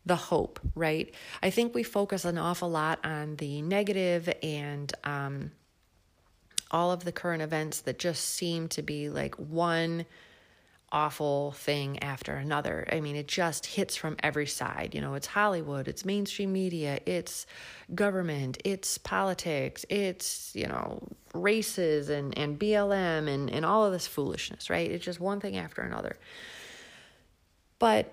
the 0.06 0.16
hope, 0.16 0.60
right? 0.74 1.14
I 1.42 1.50
think 1.50 1.74
we 1.74 1.82
focus 1.82 2.24
an 2.24 2.38
awful 2.38 2.70
lot 2.70 3.04
on 3.04 3.36
the 3.36 3.62
negative 3.62 4.32
and 4.42 4.92
um, 5.04 5.52
all 6.70 6.92
of 6.92 7.04
the 7.04 7.12
current 7.12 7.42
events 7.42 7.80
that 7.82 7.98
just 7.98 8.24
seem 8.24 8.68
to 8.68 8.82
be 8.82 9.08
like 9.08 9.34
one 9.36 10.06
awful 10.92 11.52
thing 11.52 12.02
after 12.02 12.34
another. 12.34 12.86
I 12.90 13.00
mean, 13.00 13.14
it 13.14 13.28
just 13.28 13.66
hits 13.66 13.94
from 13.94 14.16
every 14.22 14.46
side. 14.46 14.94
You 14.94 15.00
know, 15.00 15.14
it's 15.14 15.26
Hollywood, 15.26 15.86
it's 15.86 16.04
mainstream 16.04 16.52
media, 16.52 16.98
it's 17.06 17.46
government, 17.94 18.58
it's 18.64 18.98
politics, 18.98 19.84
it's, 19.88 20.50
you 20.54 20.66
know, 20.66 21.00
races 21.32 22.08
and, 22.08 22.36
and 22.36 22.58
BLM 22.58 23.28
and, 23.28 23.50
and 23.50 23.64
all 23.64 23.84
of 23.84 23.92
this 23.92 24.06
foolishness, 24.06 24.68
right? 24.68 24.90
It's 24.90 25.04
just 25.04 25.20
one 25.20 25.40
thing 25.40 25.56
after 25.56 25.82
another. 25.82 26.16
But 27.78 28.12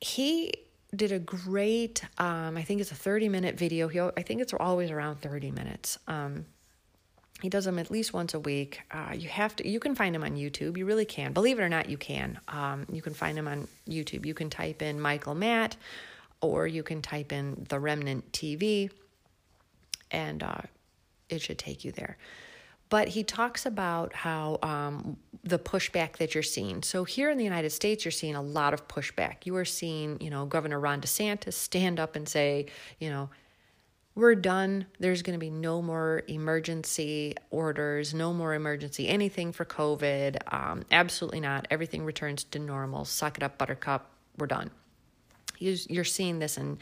he 0.00 0.52
did 0.94 1.12
a 1.12 1.18
great, 1.18 2.02
um, 2.18 2.56
I 2.56 2.62
think 2.62 2.80
it's 2.80 2.90
a 2.90 2.96
30 2.96 3.28
minute 3.28 3.56
video. 3.56 3.88
He, 3.88 4.00
I 4.00 4.22
think 4.22 4.40
it's 4.40 4.52
always 4.54 4.90
around 4.90 5.20
30 5.20 5.52
minutes. 5.52 5.98
Um, 6.08 6.46
he 7.40 7.48
does 7.48 7.64
them 7.64 7.78
at 7.78 7.90
least 7.90 8.12
once 8.12 8.34
a 8.34 8.40
week. 8.40 8.80
Uh, 8.90 9.14
you 9.16 9.28
have 9.28 9.54
to. 9.56 9.68
You 9.68 9.78
can 9.78 9.94
find 9.94 10.14
him 10.14 10.24
on 10.24 10.32
YouTube. 10.32 10.76
You 10.76 10.86
really 10.86 11.04
can. 11.04 11.32
Believe 11.32 11.58
it 11.58 11.62
or 11.62 11.68
not, 11.68 11.88
you 11.88 11.96
can. 11.96 12.38
Um, 12.48 12.86
you 12.90 13.00
can 13.00 13.14
find 13.14 13.38
him 13.38 13.46
on 13.46 13.68
YouTube. 13.88 14.26
You 14.26 14.34
can 14.34 14.50
type 14.50 14.82
in 14.82 15.00
Michael 15.00 15.34
Matt, 15.34 15.76
or 16.40 16.66
you 16.66 16.82
can 16.82 17.00
type 17.00 17.32
in 17.32 17.66
the 17.68 17.78
Remnant 17.78 18.32
TV, 18.32 18.90
and 20.10 20.42
uh, 20.42 20.62
it 21.28 21.40
should 21.40 21.58
take 21.58 21.84
you 21.84 21.92
there. 21.92 22.16
But 22.90 23.08
he 23.08 23.22
talks 23.22 23.66
about 23.66 24.14
how 24.14 24.58
um, 24.62 25.18
the 25.44 25.58
pushback 25.58 26.16
that 26.16 26.34
you're 26.34 26.42
seeing. 26.42 26.82
So 26.82 27.04
here 27.04 27.30
in 27.30 27.36
the 27.36 27.44
United 27.44 27.70
States, 27.70 28.04
you're 28.04 28.12
seeing 28.12 28.34
a 28.34 28.42
lot 28.42 28.72
of 28.72 28.88
pushback. 28.88 29.44
You 29.44 29.54
are 29.56 29.64
seeing, 29.64 30.20
you 30.20 30.30
know, 30.30 30.46
Governor 30.46 30.80
Ron 30.80 31.00
DeSantis 31.00 31.52
stand 31.52 32.00
up 32.00 32.16
and 32.16 32.26
say, 32.28 32.66
you 32.98 33.10
know, 33.10 33.28
we're 34.18 34.34
done. 34.34 34.84
There's 34.98 35.22
going 35.22 35.38
to 35.38 35.40
be 35.40 35.48
no 35.48 35.80
more 35.80 36.24
emergency 36.26 37.36
orders, 37.52 38.12
no 38.12 38.32
more 38.32 38.52
emergency 38.52 39.06
anything 39.06 39.52
for 39.52 39.64
COVID. 39.64 40.38
Um, 40.52 40.84
absolutely 40.90 41.38
not. 41.38 41.68
Everything 41.70 42.04
returns 42.04 42.42
to 42.42 42.58
normal. 42.58 43.04
Suck 43.04 43.36
it 43.36 43.44
up, 43.44 43.58
Buttercup. 43.58 44.10
We're 44.36 44.48
done. 44.48 44.72
You're 45.60 46.02
seeing 46.02 46.40
this 46.40 46.58
in 46.58 46.78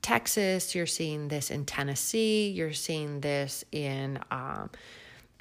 Texas. 0.00 0.74
You're 0.74 0.86
seeing 0.86 1.28
this 1.28 1.50
in 1.50 1.66
Tennessee. 1.66 2.48
You're 2.48 2.72
seeing 2.72 3.20
this 3.20 3.66
in 3.70 4.18
um, 4.30 4.70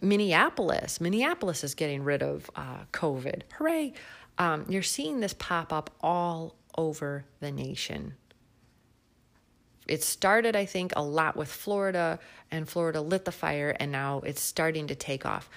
Minneapolis. 0.02 1.00
Minneapolis 1.00 1.63
is 1.63 1.76
getting 1.76 2.04
rid 2.04 2.24
of 2.24 2.52
uh, 2.58 2.84
COVID. 2.91 3.44
Hooray! 3.58 3.94
Um, 4.38 4.65
you're 4.67 4.84
seeing 4.84 5.22
this 5.22 5.34
pop 5.34 5.72
up 5.72 5.91
all 6.02 6.56
over 6.78 7.24
the 7.39 7.54
nation 7.54 8.15
it 9.91 10.04
started, 10.04 10.56
I 10.56 10.63
think, 10.63 10.93
a 10.95 11.04
lot 11.04 11.36
with 11.36 11.51
Florida, 11.51 12.17
and 12.49 12.67
Florida 12.67 13.01
lit 13.01 13.25
the 13.25 13.32
fire, 13.34 13.75
and 13.77 13.91
now 13.91 14.21
it's 14.21 14.39
starting 14.39 14.88
to 14.88 14.95
take 14.95 15.25
off. 15.25 15.49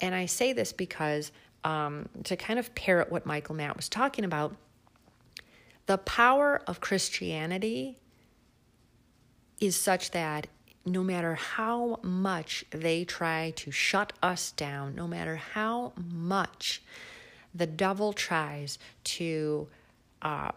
And 0.00 0.14
I 0.14 0.24
say 0.24 0.54
this 0.54 0.72
because 0.72 1.30
um, 1.62 2.08
to 2.24 2.36
kind 2.36 2.58
of 2.58 2.74
parrot 2.74 3.12
what 3.12 3.26
Michael 3.26 3.54
Matt 3.54 3.76
was 3.76 3.90
talking 3.90 4.24
about, 4.24 4.56
the 5.84 5.98
power 5.98 6.62
of 6.66 6.80
Christianity 6.80 7.98
is 9.60 9.76
such 9.76 10.10
that 10.12 10.46
no 10.86 11.02
matter 11.02 11.34
how 11.34 12.00
much 12.02 12.64
they 12.70 13.04
try 13.04 13.52
to 13.56 13.70
shut 13.70 14.14
us 14.22 14.52
down, 14.52 14.94
no 14.94 15.06
matter 15.06 15.36
how 15.36 15.92
much 15.98 16.82
the 17.54 17.66
devil 17.66 18.14
tries 18.14 18.78
to, 19.04 19.68
uh, 20.22 20.52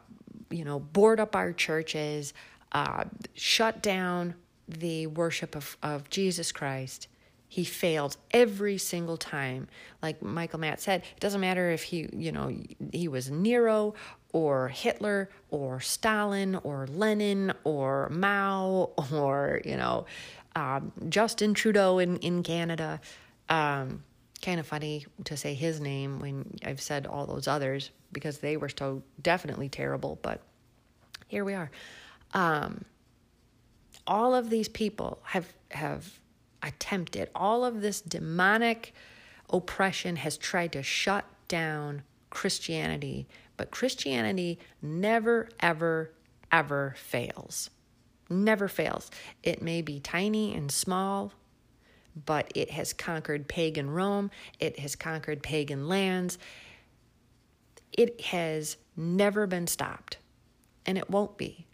you 0.49 0.63
know, 0.63 0.79
board 0.79 1.19
up 1.19 1.35
our 1.35 1.51
churches, 1.51 2.33
uh, 2.71 3.05
shut 3.33 3.81
down 3.81 4.35
the 4.67 5.07
worship 5.07 5.55
of, 5.55 5.77
of 5.81 6.09
Jesus 6.09 6.51
Christ. 6.51 7.07
He 7.47 7.63
failed 7.63 8.17
every 8.29 8.77
single 8.77 9.17
time. 9.17 9.67
Like 10.03 10.21
Michael 10.21 10.59
Matt 10.59 10.79
said, 10.79 11.01
it 11.01 11.19
doesn't 11.19 11.41
matter 11.41 11.71
if 11.71 11.81
he, 11.81 12.07
you 12.13 12.31
know, 12.31 12.55
he 12.93 13.07
was 13.07 13.31
Nero 13.31 13.95
or 14.33 14.67
Hitler 14.67 15.29
or 15.49 15.79
Stalin 15.79 16.55
or 16.57 16.85
Lenin 16.87 17.51
or 17.63 18.09
Mao 18.09 18.91
or, 19.11 19.61
you 19.65 19.77
know, 19.77 20.05
um, 20.55 20.91
Justin 21.09 21.55
Trudeau 21.55 21.97
in, 21.97 22.17
in 22.17 22.43
Canada. 22.43 23.01
Um, 23.49 24.03
kind 24.43 24.59
of 24.59 24.67
funny 24.67 25.05
to 25.25 25.35
say 25.35 25.53
his 25.53 25.81
name 25.81 26.19
when 26.19 26.59
I've 26.63 26.81
said 26.81 27.07
all 27.07 27.25
those 27.25 27.47
others 27.47 27.89
because 28.11 28.37
they 28.37 28.57
were 28.57 28.69
so 28.69 29.01
definitely 29.21 29.69
terrible, 29.69 30.19
but 30.21 30.41
here 31.27 31.43
we 31.43 31.53
are. 31.55 31.69
Um, 32.33 32.85
all 34.05 34.33
of 34.33 34.49
these 34.49 34.67
people 34.67 35.19
have 35.23 35.53
have 35.71 36.19
attempted. 36.61 37.29
All 37.35 37.63
of 37.63 37.81
this 37.81 38.01
demonic 38.01 38.93
oppression 39.49 40.17
has 40.17 40.37
tried 40.37 40.71
to 40.73 40.83
shut 40.83 41.25
down 41.47 42.03
Christianity, 42.29 43.27
but 43.57 43.71
Christianity 43.71 44.59
never, 44.81 45.49
ever, 45.59 46.11
ever 46.51 46.95
fails. 46.97 47.69
Never 48.29 48.67
fails. 48.67 49.09
It 49.41 49.61
may 49.61 49.81
be 49.81 49.99
tiny 49.99 50.53
and 50.53 50.71
small, 50.71 51.33
but 52.25 52.51
it 52.55 52.71
has 52.71 52.93
conquered 52.93 53.47
pagan 53.47 53.89
Rome, 53.89 54.29
it 54.59 54.79
has 54.79 54.95
conquered 54.95 55.41
pagan 55.41 55.87
lands. 55.87 56.37
It 57.91 58.21
has 58.21 58.77
never 58.95 59.47
been 59.47 59.65
stopped, 59.65 60.17
and 60.85 60.97
it 60.97 61.09
won't 61.09 61.37
be 61.37 61.65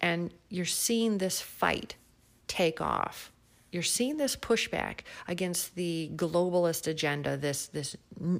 and 0.00 0.32
you're 0.48 0.64
seeing 0.64 1.18
this 1.18 1.40
fight 1.40 1.96
take 2.48 2.80
off. 2.80 3.32
You're 3.72 3.82
seeing 3.82 4.16
this 4.16 4.36
pushback 4.36 5.00
against 5.28 5.74
the 5.74 6.10
globalist 6.14 6.86
agenda, 6.86 7.36
this 7.36 7.66
this 7.66 7.96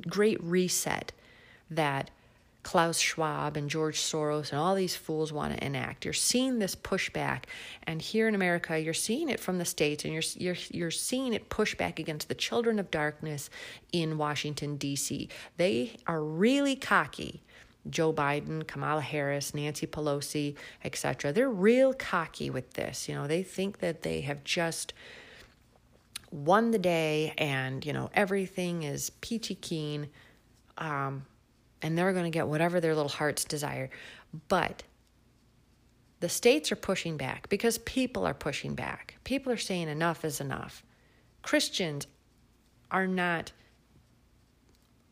great 0.09 0.43
reset 0.43 1.13
that 1.71 2.11
Klaus 2.63 2.99
Schwab 2.99 3.57
and 3.57 3.71
George 3.71 4.01
Soros 4.01 4.51
and 4.51 4.59
all 4.59 4.75
these 4.75 4.97
fools 4.97 5.33
want 5.33 5.55
to 5.55 5.65
enact. 5.65 6.05
You're 6.05 6.13
seeing 6.13 6.59
this 6.59 6.75
pushback, 6.75 7.45
and 7.85 8.03
here 8.03 8.27
in 8.27 8.35
America, 8.35 8.77
you're 8.77 8.93
seeing 8.93 9.29
it 9.29 9.39
from 9.39 9.59
the 9.59 9.65
states, 9.65 10.05
and 10.05 10.13
you're 10.13 10.23
you're 10.37 10.57
you're 10.71 10.91
seeing 10.91 11.33
it 11.33 11.49
push 11.49 11.77
back 11.77 11.99
against 12.01 12.29
the 12.29 12.35
children 12.35 12.79
of 12.79 12.91
darkness 12.91 13.51
in 13.93 14.19
Washington 14.19 14.77
D.C. 14.77 15.29
They 15.57 15.97
are 16.09 16.21
really 16.21 16.75
cocky 16.75 17.43
Joe 17.91 18.13
Biden, 18.13 18.67
Kamala 18.67 19.01
Harris, 19.01 19.55
Nancy 19.55 19.87
Pelosi, 19.87 20.57
etc. 20.85 21.33
They're 21.33 21.51
real 21.51 21.93
cocky 21.95 22.51
with 22.51 22.75
this. 22.75 23.09
You 23.09 23.15
know, 23.15 23.27
they 23.27 23.43
think 23.43 23.79
that 23.79 24.03
they 24.03 24.23
have 24.23 24.45
just 24.45 24.93
won 26.31 26.71
the 26.71 26.79
day 26.79 27.35
and, 27.39 27.85
you 27.85 27.93
know, 27.93 28.11
everything 28.15 28.83
is 28.83 29.11
peachy 29.21 29.55
keen 29.55 30.09
um, 30.79 31.25
and 31.83 31.97
they're 31.97 32.13
going 32.13 32.25
to 32.25 32.31
get 32.31 32.49
whatever 32.49 32.81
their 32.81 32.95
little 32.95 33.09
hearts 33.09 33.45
desire. 33.45 33.91
But 34.49 34.83
the 36.21 36.29
states 36.29 36.73
are 36.73 36.77
pushing 36.77 37.17
back 37.17 37.49
because 37.49 37.79
people 37.79 38.27
are 38.27 38.35
pushing 38.35 38.75
back. 38.75 39.17
People 39.25 39.53
are 39.53 39.59
saying 39.59 39.89
enough 39.89 40.25
is 40.25 40.41
enough. 40.41 40.83
Christians 41.43 42.07
are 42.91 43.07
not 43.07 43.53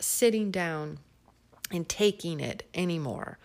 sitting 0.01 0.51
down 0.51 0.99
and 1.71 1.89
taking 1.89 2.41
it 2.41 2.69
anymore. 2.75 3.39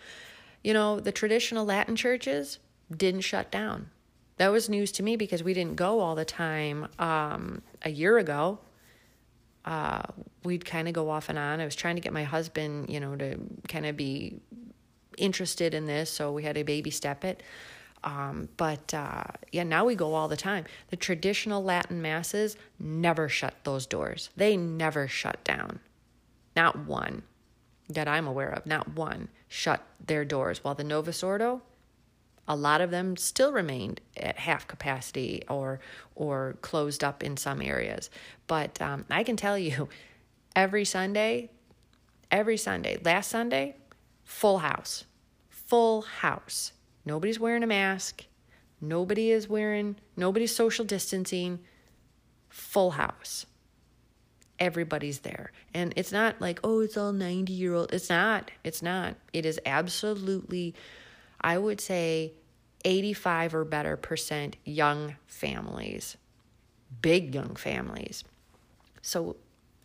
You 0.64 0.74
know, 0.74 1.00
the 1.00 1.12
traditional 1.12 1.66
Latin 1.66 1.96
churches 1.96 2.60
didn't 2.96 3.22
shut 3.22 3.52
down. 3.52 3.90
That 4.38 4.52
was 4.52 4.70
news 4.70 4.92
to 4.94 5.04
me 5.04 5.16
because 5.16 5.44
we 5.44 5.54
didn't 5.54 5.76
go 5.76 6.00
all 6.00 6.16
the 6.16 6.26
time 6.26 6.88
um, 6.98 7.62
a 7.82 7.90
year 7.90 8.18
ago. 8.18 8.60
Uh, 9.66 10.04
we'd 10.44 10.66
kind 10.66 10.88
of 10.88 10.94
go 10.94 11.10
off 11.10 11.30
and 11.30 11.38
on. 11.38 11.60
I 11.60 11.66
was 11.66 11.76
trying 11.76 11.96
to 11.96 12.02
get 12.02 12.14
my 12.14 12.24
husband, 12.24 12.90
you 12.90 13.00
know, 13.00 13.16
to 13.18 13.38
kind 13.68 13.86
of 13.86 13.98
be 13.98 14.40
interested 15.18 15.74
in 15.74 15.86
this, 15.86 16.10
so 16.10 16.32
we 16.32 16.44
had 16.44 16.56
to 16.56 16.64
baby 16.64 16.90
step 16.90 17.26
it. 17.26 17.44
Um, 18.04 18.48
but 18.56 18.94
uh, 18.94 19.24
yeah, 19.52 19.64
now 19.64 19.84
we 19.84 19.96
go 19.96 20.14
all 20.14 20.30
the 20.30 20.38
time. 20.38 20.66
The 20.90 20.96
traditional 20.96 21.62
Latin 21.62 22.02
masses 22.02 22.56
never 22.80 23.28
shut 23.28 23.56
those 23.66 23.86
doors. 23.86 24.30
They 24.38 24.56
never 24.56 25.08
shut 25.10 25.44
down. 25.44 25.82
Not 26.56 26.86
one 26.86 27.24
that 27.90 28.08
I'm 28.08 28.28
aware 28.28 28.50
of, 28.50 28.66
not 28.66 28.96
one 28.96 29.30
shut 29.48 29.84
their 30.06 30.24
doors. 30.24 30.64
While 30.64 30.76
the 30.76 30.84
Novus 30.84 31.24
Ordo, 31.24 31.62
a 32.48 32.56
lot 32.56 32.82
of 32.82 32.92
them 32.92 33.18
still 33.18 33.52
remained 33.52 34.02
at 34.18 34.38
half 34.38 34.68
capacity 34.68 35.44
or 35.50 35.80
or 36.16 36.56
closed 36.62 37.04
up 37.04 37.24
in 37.24 37.38
some 37.38 37.62
areas. 37.62 38.10
But 38.48 38.82
um, 38.82 39.06
I 39.10 39.24
can 39.24 39.36
tell 39.36 39.58
you, 39.58 39.90
every 40.56 40.86
Sunday, 40.86 41.50
every 42.32 42.58
Sunday, 42.58 43.00
last 43.04 43.30
Sunday, 43.30 43.76
full 44.24 44.60
house, 44.60 45.06
full 45.50 46.02
house 46.02 46.74
Nobody's 47.10 47.40
wearing 47.40 47.64
a 47.64 47.68
mask. 47.68 48.26
Nobody 48.80 49.32
is 49.32 49.50
wearing, 49.50 49.96
nobody's 50.16 50.56
social 50.56 50.86
distancing. 50.86 51.60
Full 52.50 52.92
house. 52.92 53.48
Everybody's 54.60 55.20
there. 55.20 55.52
And 55.74 55.94
it's 55.96 56.12
not 56.12 56.42
like, 56.42 56.60
oh, 56.64 56.82
it's 56.82 56.98
all 56.98 57.14
90 57.14 57.54
year 57.54 57.74
old. 57.74 57.94
It's 57.94 58.10
not. 58.10 58.52
It's 58.64 58.82
not. 58.82 59.16
It 59.34 59.46
is 59.46 59.60
absolutely, 59.66 60.76
I 61.40 61.58
would 61.58 61.80
say, 61.80 62.34
85 62.86 63.56
or 63.56 63.66
better 63.66 63.98
percent 63.98 64.56
young 64.66 65.16
families, 65.28 66.18
big 67.02 67.34
young 67.34 67.56
families. 67.56 68.24
So 69.02 69.38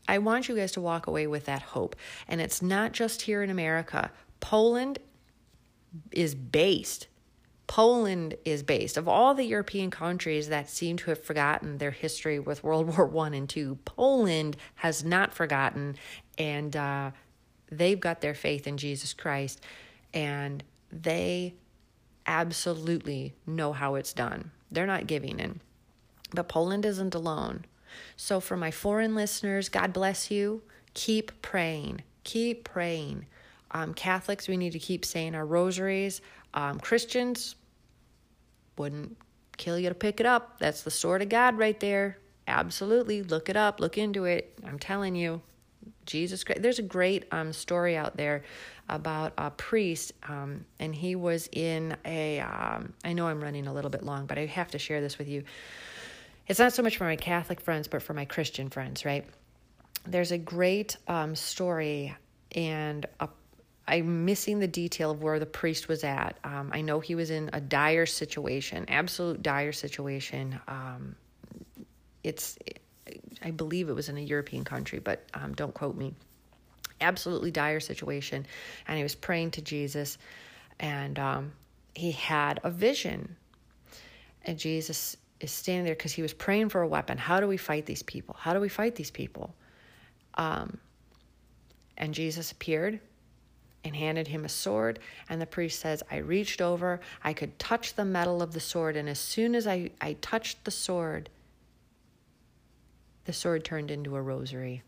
I 0.06 0.18
want 0.18 0.48
you 0.48 0.56
guys 0.56 0.72
to 0.72 0.80
walk 0.80 1.06
away 1.06 1.26
with 1.26 1.46
that 1.46 1.62
hope. 1.62 1.96
And 2.28 2.40
it's 2.40 2.62
not 2.62 2.92
just 2.92 3.22
here 3.22 3.42
in 3.42 3.50
America. 3.50 4.10
Poland 4.40 4.98
is 6.12 6.34
based. 6.34 7.06
Poland 7.66 8.36
is 8.44 8.62
based. 8.62 8.96
Of 8.96 9.08
all 9.08 9.34
the 9.34 9.44
European 9.44 9.90
countries 9.90 10.48
that 10.48 10.68
seem 10.68 10.96
to 10.98 11.10
have 11.10 11.22
forgotten 11.22 11.78
their 11.78 11.90
history 11.90 12.38
with 12.38 12.62
World 12.62 12.86
War 12.96 13.06
One 13.06 13.34
and 13.34 13.48
Two, 13.48 13.78
Poland 13.84 14.56
has 14.76 15.04
not 15.04 15.32
forgotten, 15.32 15.96
and 16.38 16.76
uh, 16.76 17.10
they've 17.70 18.00
got 18.00 18.20
their 18.20 18.34
faith 18.34 18.66
in 18.66 18.76
Jesus 18.76 19.12
Christ, 19.12 19.60
and 20.12 20.62
they 20.92 21.54
absolutely 22.26 23.34
know 23.46 23.72
how 23.72 23.94
it's 23.94 24.12
done. 24.12 24.50
They're 24.70 24.86
not 24.86 25.06
giving 25.06 25.38
in, 25.38 25.60
but 26.32 26.48
Poland 26.48 26.84
isn't 26.84 27.14
alone. 27.14 27.64
So, 28.16 28.40
for 28.40 28.56
my 28.56 28.70
foreign 28.70 29.14
listeners, 29.14 29.68
God 29.68 29.92
bless 29.92 30.30
you. 30.30 30.62
Keep 30.94 31.42
praying. 31.42 32.02
Keep 32.24 32.64
praying. 32.64 33.26
Um, 33.70 33.94
Catholics, 33.94 34.48
we 34.48 34.56
need 34.56 34.72
to 34.72 34.78
keep 34.78 35.04
saying 35.04 35.34
our 35.34 35.46
rosaries. 35.46 36.20
Um, 36.54 36.80
Christians, 36.80 37.56
wouldn't 38.78 39.16
kill 39.56 39.78
you 39.78 39.88
to 39.88 39.94
pick 39.94 40.20
it 40.20 40.26
up. 40.26 40.58
That's 40.58 40.82
the 40.82 40.90
sword 40.90 41.22
of 41.22 41.28
God 41.28 41.58
right 41.58 41.78
there. 41.78 42.18
Absolutely. 42.48 43.22
Look 43.22 43.48
it 43.48 43.56
up, 43.56 43.80
look 43.80 43.98
into 43.98 44.24
it. 44.24 44.58
I'm 44.66 44.78
telling 44.78 45.14
you. 45.14 45.42
Jesus 46.06 46.44
Christ. 46.44 46.62
There's 46.62 46.78
a 46.78 46.82
great 46.82 47.24
um, 47.32 47.52
story 47.52 47.96
out 47.96 48.16
there 48.16 48.42
about 48.88 49.32
a 49.38 49.50
priest, 49.50 50.12
um, 50.28 50.64
and 50.78 50.94
he 50.94 51.16
was 51.16 51.48
in 51.52 51.96
a. 52.04 52.40
Um, 52.40 52.92
I 53.04 53.12
know 53.12 53.26
I'm 53.26 53.42
running 53.42 53.66
a 53.66 53.72
little 53.72 53.90
bit 53.90 54.02
long, 54.02 54.26
but 54.26 54.38
I 54.38 54.46
have 54.46 54.70
to 54.72 54.78
share 54.78 55.00
this 55.00 55.18
with 55.18 55.28
you. 55.28 55.44
It's 56.46 56.58
not 56.58 56.72
so 56.72 56.82
much 56.82 56.98
for 56.98 57.04
my 57.04 57.16
Catholic 57.16 57.60
friends, 57.60 57.88
but 57.88 58.02
for 58.02 58.12
my 58.12 58.26
Christian 58.26 58.68
friends, 58.68 59.04
right? 59.04 59.24
There's 60.06 60.32
a 60.32 60.38
great 60.38 60.98
um, 61.08 61.34
story 61.34 62.14
and 62.52 63.06
a 63.20 63.28
I'm 63.86 64.24
missing 64.24 64.60
the 64.60 64.66
detail 64.68 65.10
of 65.10 65.22
where 65.22 65.38
the 65.38 65.46
priest 65.46 65.88
was 65.88 66.04
at. 66.04 66.38
Um, 66.42 66.70
I 66.72 66.80
know 66.80 67.00
he 67.00 67.14
was 67.14 67.30
in 67.30 67.50
a 67.52 67.60
dire 67.60 68.06
situation, 68.06 68.86
absolute 68.88 69.42
dire 69.42 69.72
situation. 69.72 70.58
Um, 70.66 71.16
it's, 72.22 72.58
I 73.42 73.50
believe 73.50 73.90
it 73.90 73.92
was 73.92 74.08
in 74.08 74.16
a 74.16 74.22
European 74.22 74.64
country, 74.64 75.00
but 75.00 75.24
um, 75.34 75.52
don't 75.54 75.74
quote 75.74 75.96
me. 75.96 76.14
Absolutely 77.00 77.50
dire 77.50 77.80
situation, 77.80 78.46
and 78.88 78.96
he 78.96 79.02
was 79.02 79.14
praying 79.14 79.50
to 79.52 79.60
Jesus, 79.60 80.16
and 80.80 81.18
um, 81.18 81.52
he 81.94 82.12
had 82.12 82.60
a 82.64 82.70
vision, 82.70 83.36
and 84.44 84.58
Jesus 84.58 85.16
is 85.40 85.50
standing 85.50 85.84
there 85.84 85.94
because 85.94 86.12
he 86.12 86.22
was 86.22 86.32
praying 86.32 86.70
for 86.70 86.80
a 86.80 86.88
weapon. 86.88 87.18
How 87.18 87.40
do 87.40 87.46
we 87.46 87.58
fight 87.58 87.84
these 87.84 88.02
people? 88.02 88.36
How 88.38 88.54
do 88.54 88.60
we 88.60 88.70
fight 88.70 88.94
these 88.94 89.10
people? 89.10 89.54
Um, 90.34 90.78
and 91.98 92.14
Jesus 92.14 92.50
appeared 92.52 93.00
and 93.84 93.94
handed 93.94 94.28
him 94.28 94.44
a 94.44 94.48
sword. 94.48 94.98
And 95.28 95.40
the 95.40 95.46
priest 95.46 95.80
says, 95.80 96.02
I 96.10 96.16
reached 96.16 96.60
over, 96.60 97.00
I 97.22 97.32
could 97.32 97.58
touch 97.58 97.94
the 97.94 98.04
metal 98.04 98.42
of 98.42 98.52
the 98.52 98.60
sword, 98.60 98.96
and 98.96 99.08
as 99.08 99.18
soon 99.18 99.54
as 99.54 99.66
I, 99.66 99.90
I 100.00 100.14
touched 100.14 100.64
the 100.64 100.70
sword, 100.70 101.28
the 103.26 103.32
sword 103.32 103.64
turned 103.64 103.90
into 103.90 104.16
a 104.16 104.22
rosary. 104.22 104.82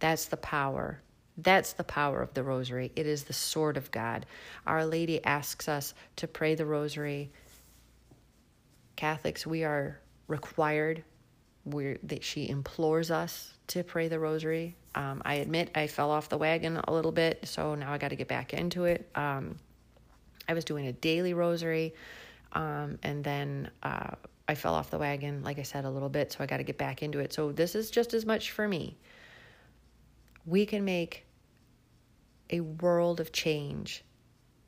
That's 0.00 0.26
the 0.26 0.36
power. 0.36 1.00
That's 1.38 1.72
the 1.72 1.84
power 1.84 2.20
of 2.20 2.34
the 2.34 2.42
rosary. 2.42 2.92
It 2.94 3.06
is 3.06 3.24
the 3.24 3.32
sword 3.32 3.76
of 3.76 3.90
God. 3.90 4.26
Our 4.66 4.84
Lady 4.84 5.24
asks 5.24 5.68
us 5.68 5.94
to 6.16 6.28
pray 6.28 6.54
the 6.54 6.66
rosary. 6.66 7.30
Catholics, 8.96 9.46
we 9.46 9.64
are 9.64 9.98
required. 10.28 11.04
We're, 11.64 11.98
that 12.04 12.24
she 12.24 12.48
implores 12.48 13.10
us 13.10 13.52
to 13.68 13.84
pray 13.84 14.08
the 14.08 14.18
rosary. 14.18 14.76
Um, 14.94 15.22
I 15.24 15.34
admit 15.34 15.70
I 15.74 15.86
fell 15.86 16.10
off 16.10 16.28
the 16.28 16.38
wagon 16.38 16.80
a 16.88 16.92
little 16.92 17.12
bit, 17.12 17.46
so 17.46 17.74
now 17.74 17.92
I 17.92 17.98
got 17.98 18.08
to 18.08 18.16
get 18.16 18.28
back 18.28 18.52
into 18.52 18.84
it. 18.84 19.08
Um, 19.14 19.56
I 20.48 20.54
was 20.54 20.64
doing 20.64 20.88
a 20.88 20.92
daily 20.92 21.34
rosary, 21.34 21.94
um, 22.52 22.98
and 23.02 23.22
then 23.22 23.70
uh, 23.82 24.10
I 24.48 24.54
fell 24.54 24.74
off 24.74 24.90
the 24.90 24.98
wagon, 24.98 25.42
like 25.42 25.58
I 25.58 25.62
said, 25.62 25.84
a 25.84 25.90
little 25.90 26.08
bit, 26.08 26.32
so 26.32 26.38
I 26.40 26.46
got 26.46 26.58
to 26.58 26.64
get 26.64 26.78
back 26.78 27.02
into 27.02 27.20
it. 27.20 27.32
So 27.32 27.52
this 27.52 27.74
is 27.74 27.90
just 27.90 28.12
as 28.12 28.26
much 28.26 28.50
for 28.50 28.66
me. 28.66 28.98
We 30.44 30.66
can 30.66 30.84
make 30.84 31.24
a 32.50 32.60
world 32.60 33.20
of 33.20 33.32
change 33.32 34.04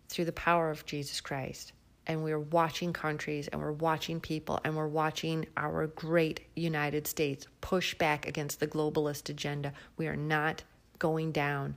through 0.09 0.27
the 0.27 0.33
power 0.33 0.71
of 0.71 0.87
Jesus 0.87 1.21
Christ 1.21 1.73
and 2.07 2.23
we're 2.23 2.39
watching 2.39 2.93
countries 2.93 3.49
and 3.49 3.61
we're 3.61 3.73
watching 3.73 4.21
people 4.21 4.61
and 4.65 4.77
we're 4.77 4.87
watching 4.87 5.47
our 5.57 5.87
great 5.87 6.41
United 6.55 7.07
States 7.07 7.47
push 7.61 7.95
back 7.95 8.27
against 8.27 8.61
the 8.61 8.67
globalist 8.67 9.31
agenda. 9.31 9.73
We 9.97 10.07
are 10.07 10.17
not 10.17 10.63
going 10.99 11.33
down 11.33 11.77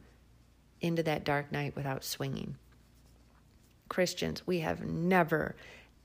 into 0.81 1.03
that 1.03 1.23
dark 1.23 1.51
night 1.51 1.75
without 1.75 2.03
swinging. 2.03 2.55
Christians, 3.89 4.45
we 4.45 4.59
have 4.59 4.83
never, 4.83 5.55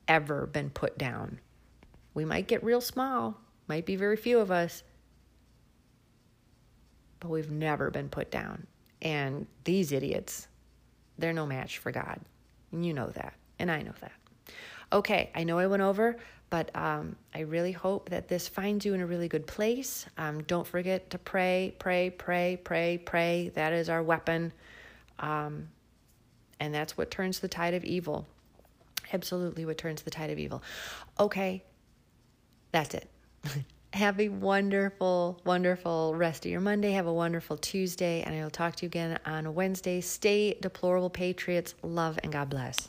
ever 0.07 0.47
been 0.47 0.71
put 0.71 0.97
down. 0.97 1.41
We 2.15 2.25
might 2.25 2.47
get 2.47 2.63
real 2.63 2.81
small, 2.81 3.41
might 3.67 3.87
be 3.87 3.97
very 3.97 4.17
few 4.17 4.39
of 4.39 4.51
us, 4.51 4.83
but 7.19 7.31
we've 7.31 7.51
never 7.51 7.91
been 7.91 8.09
put 8.09 8.31
down. 8.31 8.67
And 9.01 9.47
these 9.65 9.91
idiots, 9.91 10.47
they're 11.19 11.33
no 11.33 11.47
match 11.47 11.79
for 11.79 11.91
God. 11.91 12.21
And 12.71 12.87
you 12.87 12.95
know 12.95 13.09
that. 13.09 13.35
And 13.63 13.71
I 13.71 13.81
know 13.81 13.95
that. 14.01 14.13
Okay, 14.93 15.31
I 15.37 15.45
know 15.45 15.57
I 15.57 15.69
went 15.69 15.83
over, 15.83 16.17
but 16.51 16.75
um, 16.75 17.15
I 17.33 17.41
really 17.41 17.71
hope 17.71 18.11
that 18.11 18.27
this 18.27 18.49
finds 18.49 18.85
you 18.85 18.93
in 18.93 19.01
a 19.01 19.07
really 19.07 19.29
good 19.29 19.47
place. 19.47 20.05
Um, 20.19 20.43
don't 20.43 20.67
forget 20.67 21.09
to 21.11 21.19
pray, 21.19 21.75
pray, 21.79 22.11
pray, 22.11 22.59
pray, 22.61 22.99
pray. 22.99 23.53
That 23.55 23.73
is 23.73 23.89
our 23.89 24.03
weapon. 24.03 24.53
Um, 25.21 25.69
and 26.59 26.75
that's 26.75 26.99
what 26.99 27.13
turns 27.13 27.39
the 27.39 27.47
tide 27.47 27.73
of 27.73 27.85
evil. 27.85 28.27
Absolutely, 29.13 29.65
what 29.65 29.79
turns 29.79 30.03
the 30.03 30.11
tide 30.11 30.31
of 30.31 30.41
evil. 30.41 30.61
Okay, 31.21 31.63
that's 32.73 32.95
it. 32.95 33.09
Have 33.93 34.19
a 34.19 34.29
wonderful, 34.29 35.41
wonderful 35.45 36.17
rest 36.17 36.45
of 36.47 36.51
your 36.51 36.61
Monday. 36.61 36.93
Have 36.93 37.07
a 37.07 37.13
wonderful 37.13 37.59
Tuesday, 37.59 38.23
and 38.23 38.35
I 38.35 38.43
will 38.43 38.51
talk 38.51 38.75
to 38.77 38.87
you 38.87 38.89
again 38.89 39.21
on 39.25 39.55
Wednesday. 39.55 40.01
Stay 40.01 40.59
deplorable, 40.61 41.11
Patriots. 41.11 41.77
Love 41.83 42.19
and 42.25 42.33
God 42.33 42.51
bless. 42.51 42.89